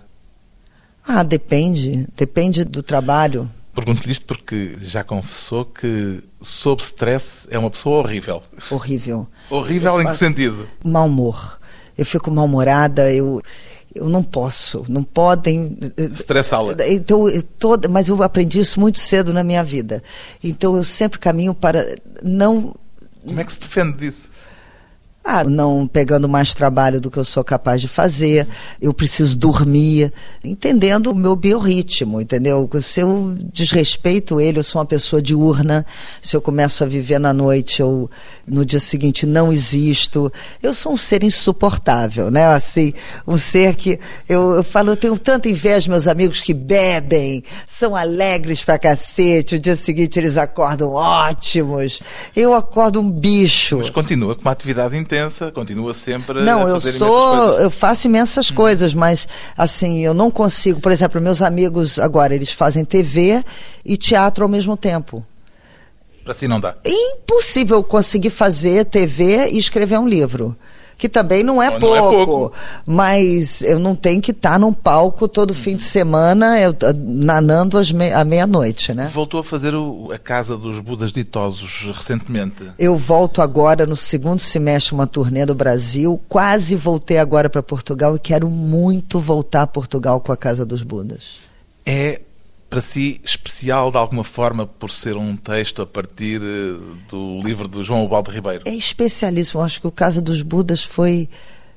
Ah, 1.06 1.22
depende. 1.22 2.06
Depende 2.16 2.64
do 2.64 2.82
trabalho. 2.82 3.50
Pergunto-lhe 3.74 4.10
isto 4.12 4.24
porque 4.26 4.74
já 4.80 5.04
confessou 5.04 5.64
que, 5.66 6.22
sob 6.40 6.82
stress, 6.82 7.46
é 7.50 7.58
uma 7.58 7.70
pessoa 7.70 7.98
horrível. 7.98 8.42
Horrível. 8.70 9.28
Horrível 9.50 9.94
Eu 9.94 10.02
em 10.02 10.06
que 10.06 10.16
sentido? 10.16 10.68
mau 10.84 11.06
humor. 11.06 11.58
Eu 11.96 12.04
fico 12.04 12.30
mal-humorada, 12.30 13.10
eu, 13.12 13.40
eu 13.96 14.08
não 14.08 14.22
posso, 14.22 14.84
não 14.88 15.02
podem. 15.02 15.76
Estressá-la. 15.96 16.74
Então, 16.88 17.28
eu 17.28 17.42
toda, 17.42 17.88
mas 17.88 18.08
eu 18.08 18.22
aprendi 18.22 18.60
isso 18.60 18.78
muito 18.78 18.98
cedo 18.98 19.32
na 19.32 19.42
minha 19.42 19.64
vida. 19.64 20.02
Então, 20.42 20.76
eu 20.76 20.84
sempre 20.84 21.18
caminho 21.18 21.54
para 21.54 21.84
não. 22.22 22.74
Como 23.24 23.40
é 23.40 23.44
que 23.44 23.52
se 23.52 23.60
defende 23.60 23.98
disso? 23.98 24.30
Ah, 25.28 25.42
não 25.42 25.88
pegando 25.88 26.28
mais 26.28 26.54
trabalho 26.54 27.00
do 27.00 27.10
que 27.10 27.18
eu 27.18 27.24
sou 27.24 27.42
capaz 27.42 27.80
de 27.80 27.88
fazer, 27.88 28.46
eu 28.80 28.94
preciso 28.94 29.36
dormir, 29.36 30.12
entendendo 30.44 31.10
o 31.10 31.14
meu 31.16 31.34
biorritmo, 31.34 32.20
entendeu? 32.20 32.70
Se 32.80 33.00
eu 33.00 33.36
desrespeito 33.52 34.40
ele, 34.40 34.60
eu 34.60 34.62
sou 34.62 34.80
uma 34.80 34.86
pessoa 34.86 35.20
diurna, 35.20 35.84
se 36.22 36.36
eu 36.36 36.40
começo 36.40 36.84
a 36.84 36.86
viver 36.86 37.18
na 37.18 37.32
noite, 37.32 37.80
eu 37.80 38.08
no 38.46 38.64
dia 38.64 38.78
seguinte 38.78 39.26
não 39.26 39.52
existo. 39.52 40.30
Eu 40.62 40.72
sou 40.72 40.92
um 40.92 40.96
ser 40.96 41.24
insuportável, 41.24 42.30
né? 42.30 42.46
Assim, 42.46 42.94
um 43.26 43.36
ser 43.36 43.74
que 43.74 43.98
eu, 44.28 44.52
eu 44.52 44.62
falo, 44.62 44.92
eu 44.92 44.96
tenho 44.96 45.18
tanta 45.18 45.48
inveja 45.48 45.90
meus 45.90 46.06
amigos 46.06 46.40
que 46.40 46.54
bebem, 46.54 47.42
são 47.66 47.96
alegres 47.96 48.62
pra 48.62 48.78
cacete, 48.78 49.56
o 49.56 49.58
dia 49.58 49.74
seguinte 49.74 50.20
eles 50.20 50.36
acordam 50.36 50.92
ótimos. 50.92 52.00
Eu 52.36 52.54
acordo 52.54 53.00
um 53.00 53.10
bicho. 53.10 53.78
Mas 53.78 53.90
continua 53.90 54.36
com 54.36 54.42
uma 54.42 54.52
atividade 54.52 54.96
intensa, 55.16 55.50
continua 55.50 55.94
sempre 55.94 56.42
Não, 56.42 56.68
eu 56.68 56.80
sou, 56.80 57.58
eu 57.58 57.70
faço 57.70 58.06
imensas 58.06 58.50
coisas, 58.50 58.94
mas 58.94 59.26
assim, 59.56 60.04
eu 60.04 60.12
não 60.12 60.30
consigo, 60.30 60.80
por 60.80 60.92
exemplo, 60.92 61.20
meus 61.20 61.42
amigos 61.42 61.98
agora, 61.98 62.34
eles 62.34 62.52
fazem 62.52 62.84
TV 62.84 63.42
e 63.84 63.96
teatro 63.96 64.44
ao 64.44 64.48
mesmo 64.48 64.76
tempo. 64.76 65.24
Para 66.24 66.34
si 66.34 66.46
não 66.48 66.60
dá. 66.60 66.76
É 66.84 66.90
impossível 66.90 67.82
conseguir 67.82 68.30
fazer 68.30 68.84
TV 68.84 69.48
e 69.50 69.58
escrever 69.58 69.98
um 69.98 70.08
livro. 70.08 70.56
Que 70.98 71.10
também 71.10 71.42
não 71.42 71.62
é, 71.62 71.68
Não, 71.70 71.78
pouco, 71.78 71.94
não 71.96 72.22
é 72.22 72.24
pouco. 72.26 72.52
mas 72.86 73.60
eu 73.60 73.78
não 73.78 73.94
tenho 73.94 74.18
que 74.20 74.30
estar 74.30 74.58
num 74.58 74.72
palco 74.72 75.28
todo 75.28 75.52
fim 75.52 75.76
de 75.76 75.82
semana, 75.82 76.58
eu, 76.58 76.70
ah, 76.70 76.92
nanando 76.96 77.76
às 77.76 77.92
me- 77.92 78.12
à 78.12 78.24
meia-noite, 78.24 78.94
né? 78.94 79.10
Voltou 79.12 79.40
a 79.40 79.44
fazer 79.44 79.74
o- 79.74 80.10
a 80.10 80.18
Casa 80.18 80.56
dos 80.56 80.78
Budas 80.80 81.12
Ditosos 81.12 81.90
recentemente. 81.94 82.64
Eu 82.78 82.96
volto 82.96 83.42
agora 83.42 83.84
no 83.84 83.94
segundo 83.94 84.38
semestre 84.38 84.94
uma 84.94 85.06
turnê 85.06 85.44
do 85.44 85.54
Brasil. 85.54 86.18
Quase 86.30 86.74
voltei 86.74 87.18
agora 87.18 87.50
para 87.50 87.62
Portugal 87.62 88.16
e 88.16 88.18
quero 88.18 88.48
muito 88.48 89.20
voltar 89.20 89.62
a 89.62 89.66
Portugal 89.66 90.18
com 90.20 90.32
a 90.32 90.36
Casa 90.36 90.64
dos 90.64 90.82
Budas. 90.82 91.46
É 91.84 92.20
para 92.68 92.80
si 92.80 93.20
especial 93.24 93.90
de 93.90 93.96
alguma 93.96 94.24
forma 94.24 94.66
por 94.66 94.90
ser 94.90 95.16
um 95.16 95.36
texto 95.36 95.82
a 95.82 95.86
partir 95.86 96.40
eh, 96.42 96.76
do 97.08 97.40
livro 97.42 97.68
do 97.68 97.82
João 97.84 98.04
Ubaldo 98.04 98.30
Ribeiro? 98.30 98.64
É 98.66 98.74
especialíssimo. 98.74 99.60
Acho 99.62 99.80
que 99.80 99.86
o 99.86 99.92
Casa 99.92 100.20
dos 100.20 100.42
Budas 100.42 100.82
foi 100.82 101.28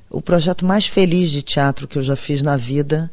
o 0.10 0.22
projeto 0.22 0.66
mais 0.66 0.88
feliz 0.88 1.30
de 1.30 1.42
teatro 1.44 1.88
que 1.88 1.98
eu 1.98 2.04
já 2.04 2.16
fiz 2.16 2.42
na 2.42 2.58
vida. 2.58 3.12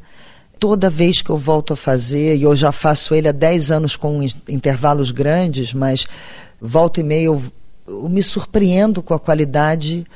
Toda 0.58 0.88
vez 0.88 1.20
que 1.20 1.28
eu 1.28 1.36
volto 1.36 1.74
a 1.74 1.76
fazer, 1.76 2.36
e 2.36 2.42
eu 2.44 2.56
já 2.56 2.72
faço 2.72 3.14
ele 3.14 3.28
há 3.28 3.32
10 3.32 3.70
anos 3.70 3.94
com 3.94 4.22
in- 4.22 4.30
intervalos 4.48 5.10
grandes, 5.10 5.74
mas 5.74 6.06
volta 6.58 7.00
e 7.00 7.02
meia 7.02 7.26
eu, 7.26 7.42
eu 7.86 8.08
me 8.08 8.22
surpreendo 8.22 9.02
com 9.02 9.12
a 9.12 9.20
qualidade. 9.20 10.06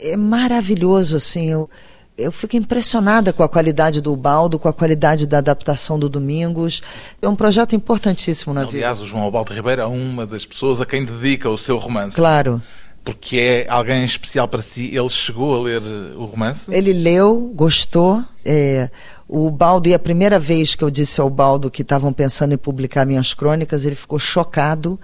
É 0.00 0.18
maravilhoso, 0.18 1.16
assim. 1.16 1.48
Eu, 1.48 1.70
eu 2.16 2.30
fico 2.30 2.56
impressionada 2.56 3.32
com 3.32 3.42
a 3.42 3.48
qualidade 3.48 4.00
do 4.00 4.14
Baldo, 4.14 4.58
com 4.58 4.68
a 4.68 4.72
qualidade 4.72 5.26
da 5.26 5.38
adaptação 5.38 5.98
do 5.98 6.08
Domingos. 6.08 6.80
É 7.20 7.28
um 7.28 7.34
projeto 7.34 7.74
importantíssimo 7.74 8.54
na 8.54 8.60
vida. 8.60 8.76
Aliás, 8.76 9.00
o 9.00 9.06
João 9.06 9.26
Ubaldo 9.26 9.52
Ribeiro 9.52 9.82
é 9.82 9.86
uma 9.86 10.24
das 10.24 10.46
pessoas 10.46 10.80
a 10.80 10.86
quem 10.86 11.04
dedica 11.04 11.50
o 11.50 11.58
seu 11.58 11.76
romance. 11.76 12.14
Claro. 12.14 12.62
Porque 13.02 13.38
é 13.38 13.66
alguém 13.68 14.04
especial 14.04 14.46
para 14.48 14.62
si. 14.62 14.94
Ele 14.94 15.08
chegou 15.10 15.56
a 15.56 15.62
ler 15.62 15.82
eh, 15.82 16.14
o 16.16 16.24
romance? 16.24 16.72
Ele 16.72 16.92
leu, 16.92 17.52
gostou. 17.54 18.22
é, 18.44 18.88
o 19.28 19.50
Baldo, 19.50 19.88
e 19.88 19.94
a 19.94 19.98
primeira 19.98 20.38
vez 20.38 20.74
que 20.74 20.84
eu 20.84 20.90
disse 20.90 21.20
ao 21.20 21.28
Baldo 21.28 21.70
que 21.70 21.82
estavam 21.82 22.12
pensando 22.12 22.54
em 22.54 22.58
publicar 22.58 23.04
minhas 23.04 23.34
crônicas, 23.34 23.84
ele 23.84 23.94
ficou 23.94 24.18
chocado. 24.18 24.98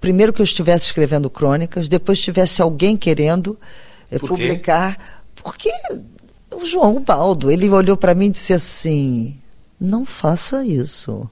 Primeiro 0.00 0.32
que 0.32 0.42
eu 0.42 0.44
estivesse 0.44 0.86
escrevendo 0.86 1.30
crônicas, 1.30 1.88
depois 1.88 2.20
tivesse 2.20 2.60
alguém 2.60 2.96
querendo 2.96 3.58
é, 4.10 4.18
Por 4.18 4.30
publicar. 4.30 4.98
Porque 5.36 5.70
o 6.54 6.64
João 6.64 7.00
Baldo, 7.00 7.50
ele 7.50 7.68
olhou 7.68 7.96
para 7.96 8.14
mim 8.14 8.26
e 8.26 8.30
disse 8.30 8.52
assim: 8.52 9.36
não 9.80 10.04
faça 10.04 10.64
isso. 10.64 11.28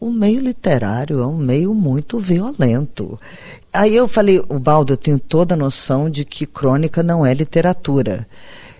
O 0.00 0.10
meio 0.10 0.40
literário 0.40 1.20
é 1.20 1.26
um 1.26 1.36
meio 1.36 1.74
muito 1.74 2.18
violento. 2.18 3.20
Aí 3.72 3.94
eu 3.94 4.08
falei, 4.08 4.42
o 4.48 4.58
Baldo, 4.58 4.94
eu 4.94 4.96
tenho 4.96 5.18
toda 5.18 5.54
a 5.54 5.56
noção 5.56 6.08
de 6.08 6.24
que 6.24 6.46
crônica 6.46 7.02
não 7.02 7.24
é 7.24 7.34
literatura. 7.34 8.26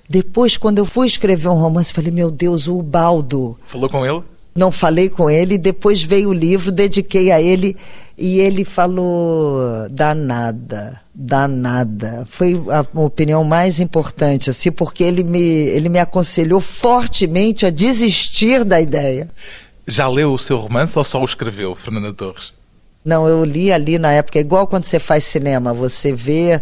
Depois, 0.09 0.57
quando 0.57 0.79
eu 0.79 0.87
fui 0.87 1.07
escrever 1.07 1.49
um 1.49 1.61
romance, 1.61 1.93
falei, 1.93 2.11
meu 2.11 2.31
Deus, 2.31 2.67
o 2.67 2.83
Baldo. 2.83 3.57
Falou 3.67 3.89
com 3.89 4.05
ele? 4.05 4.23
Não 4.55 4.73
falei 4.73 5.09
com 5.09 5.31
ele, 5.31 5.59
depois 5.59 6.03
veio 6.03 6.31
o 6.31 6.35
livro, 6.35 6.73
dediquei 6.73 7.31
a 7.31 7.41
ele 7.41 7.77
e 8.19 8.39
ele 8.39 8.65
falou 8.65 9.89
danada, 9.91 11.01
danada. 11.23 12.25
Foi 12.27 12.59
a 12.71 12.99
opinião 12.99 13.45
mais 13.45 13.79
importante, 13.79 14.49
assim, 14.49 14.73
porque 14.73 15.05
ele 15.05 15.23
me, 15.23 15.39
ele 15.39 15.91
me 15.91 15.99
aconselhou 15.99 16.61
fortemente 16.61 17.67
a 17.67 17.71
desistir 17.71 18.65
da 18.65 18.81
ideia. 18.81 19.29
Já 19.87 20.09
leu 20.09 20.33
o 20.33 20.39
seu 20.39 20.57
romance 20.57 20.97
ou 20.97 21.05
só 21.05 21.21
o 21.21 21.25
escreveu, 21.25 21.75
Fernanda 21.75 22.13
Torres? 22.15 22.55
Não, 23.05 23.29
eu 23.29 23.45
li 23.45 23.71
ali 23.71 23.99
na 23.99 24.13
época, 24.13 24.39
é 24.39 24.41
igual 24.41 24.67
quando 24.67 24.85
você 24.85 24.99
faz 24.99 25.25
cinema, 25.25 25.75
você 25.75 26.13
vê 26.13 26.61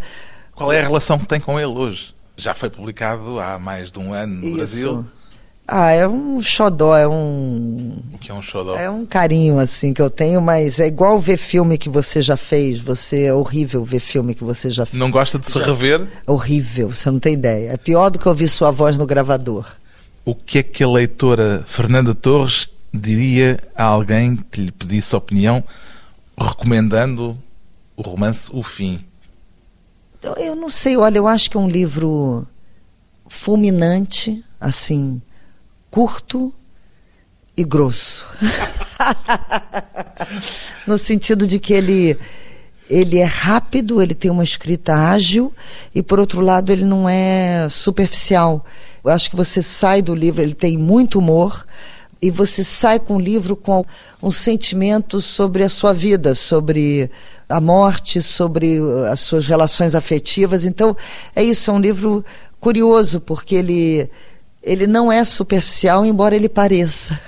Qual 0.54 0.72
é 0.72 0.80
a 0.80 0.82
relação 0.82 1.18
que 1.18 1.26
tem 1.26 1.40
com 1.40 1.58
ele 1.58 1.66
hoje? 1.66 2.14
Já 2.36 2.52
foi 2.54 2.68
publicado 2.68 3.38
há 3.38 3.58
mais 3.58 3.92
de 3.92 3.98
um 3.98 4.12
ano 4.12 4.36
no 4.36 4.44
isso. 4.44 4.56
Brasil. 4.56 5.06
Ah, 5.70 5.92
é 5.92 6.08
um 6.08 6.40
xodó, 6.40 6.96
é 6.96 7.06
um 7.06 8.02
O 8.14 8.16
que 8.18 8.30
é 8.30 8.34
um 8.34 8.40
xodó? 8.40 8.74
é 8.74 8.88
um 8.88 9.04
carinho 9.04 9.58
assim 9.58 9.92
que 9.92 10.00
eu 10.00 10.08
tenho, 10.08 10.40
mas 10.40 10.80
é 10.80 10.86
igual 10.86 11.18
ver 11.18 11.36
filme 11.36 11.76
que 11.76 11.90
você 11.90 12.22
já 12.22 12.38
fez. 12.38 12.78
Você 12.78 13.24
é 13.24 13.34
horrível 13.34 13.84
ver 13.84 14.00
filme 14.00 14.34
que 14.34 14.42
você 14.42 14.70
já 14.70 14.86
fez. 14.86 14.98
Não 14.98 15.10
gosta 15.10 15.38
de 15.38 15.50
se 15.50 15.58
rever? 15.58 16.08
Horrível, 16.26 16.88
você 16.94 17.10
não 17.10 17.20
tem 17.20 17.34
ideia. 17.34 17.72
É 17.72 17.76
pior 17.76 18.08
do 18.08 18.18
que 18.18 18.26
ouvir 18.26 18.48
sua 18.48 18.70
voz 18.70 18.96
no 18.96 19.04
gravador. 19.04 19.66
O 20.24 20.34
que 20.34 20.58
é 20.60 20.62
que 20.62 20.82
a 20.82 20.88
leitora 20.88 21.62
Fernanda 21.66 22.14
Torres 22.14 22.70
diria 22.92 23.58
a 23.76 23.84
alguém 23.84 24.36
que 24.50 24.62
lhe 24.62 24.70
pedisse 24.72 25.14
opinião 25.14 25.62
recomendando 26.40 27.36
o 27.94 28.00
romance 28.00 28.48
O 28.54 28.62
Fim? 28.62 29.04
Eu 30.38 30.56
não 30.56 30.70
sei, 30.70 30.96
olha, 30.96 31.18
eu 31.18 31.26
acho 31.26 31.50
que 31.50 31.58
é 31.58 31.60
um 31.60 31.68
livro 31.68 32.46
fulminante, 33.26 34.42
assim, 34.58 35.20
curto 35.90 36.52
e 37.56 37.64
grosso. 37.64 38.26
no 40.86 40.98
sentido 40.98 41.46
de 41.46 41.58
que 41.58 41.72
ele 41.72 42.18
ele 42.90 43.18
é 43.18 43.24
rápido, 43.24 44.00
ele 44.00 44.14
tem 44.14 44.30
uma 44.30 44.42
escrita 44.42 44.94
ágil 44.94 45.52
e 45.94 46.02
por 46.02 46.18
outro 46.18 46.40
lado 46.40 46.72
ele 46.72 46.86
não 46.86 47.06
é 47.06 47.68
superficial. 47.68 48.64
Eu 49.04 49.10
acho 49.10 49.28
que 49.28 49.36
você 49.36 49.62
sai 49.62 50.00
do 50.00 50.14
livro, 50.14 50.40
ele 50.40 50.54
tem 50.54 50.78
muito 50.78 51.18
humor 51.18 51.66
e 52.20 52.30
você 52.30 52.64
sai 52.64 52.98
com 52.98 53.16
o 53.16 53.20
livro 53.20 53.54
com 53.54 53.84
um 54.22 54.30
sentimento 54.30 55.20
sobre 55.20 55.62
a 55.62 55.68
sua 55.68 55.92
vida, 55.92 56.34
sobre 56.34 57.10
a 57.48 57.60
morte, 57.60 58.20
sobre 58.20 58.78
as 59.10 59.20
suas 59.20 59.46
relações 59.46 59.94
afetivas. 59.94 60.64
Então, 60.64 60.96
é 61.34 61.42
isso, 61.42 61.70
é 61.70 61.74
um 61.74 61.80
livro 61.80 62.24
curioso, 62.60 63.20
porque 63.20 63.54
ele, 63.54 64.10
ele 64.68 64.86
não 64.86 65.10
é 65.10 65.24
superficial, 65.24 66.04
embora 66.04 66.36
ele 66.36 66.48
pareça. 66.48 67.18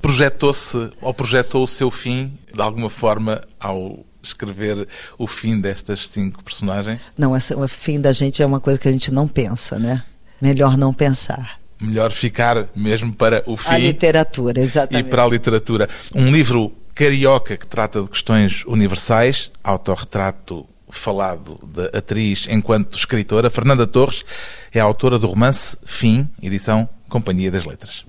Projetou-se 0.00 0.90
ou 1.00 1.12
projetou 1.12 1.64
o 1.64 1.66
seu 1.66 1.90
fim, 1.90 2.32
de 2.54 2.62
alguma 2.62 2.88
forma, 2.88 3.42
ao 3.58 4.04
escrever 4.22 4.86
o 5.16 5.26
fim 5.26 5.60
destas 5.60 6.08
cinco 6.08 6.42
personagens? 6.42 7.00
Não, 7.16 7.34
essa, 7.34 7.58
o 7.58 7.66
fim 7.66 8.00
da 8.00 8.12
gente 8.12 8.42
é 8.42 8.46
uma 8.46 8.60
coisa 8.60 8.78
que 8.78 8.88
a 8.88 8.92
gente 8.92 9.12
não 9.12 9.26
pensa, 9.26 9.78
né? 9.78 10.04
Melhor 10.40 10.76
não 10.76 10.94
pensar. 10.94 11.58
Melhor 11.80 12.12
ficar 12.12 12.68
mesmo 12.74 13.12
para 13.12 13.42
o 13.46 13.56
fim. 13.56 13.70
A 13.70 13.78
literatura, 13.78 14.60
exatamente. 14.60 15.06
E 15.06 15.10
para 15.10 15.24
a 15.24 15.28
literatura. 15.28 15.88
Um 16.14 16.30
livro 16.30 16.72
carioca 16.94 17.56
que 17.56 17.66
trata 17.66 18.02
de 18.02 18.08
questões 18.08 18.64
universais, 18.66 19.50
autorretrato 19.62 20.66
falado 20.90 21.58
da 21.62 21.98
atriz 21.98 22.46
enquanto 22.48 22.96
escritora. 22.96 23.50
Fernanda 23.50 23.86
Torres 23.86 24.24
é 24.72 24.80
autora 24.80 25.18
do 25.18 25.26
romance 25.26 25.76
Fim, 25.84 26.28
edição 26.42 26.88
Companhia 27.08 27.50
das 27.50 27.64
Letras. 27.64 28.04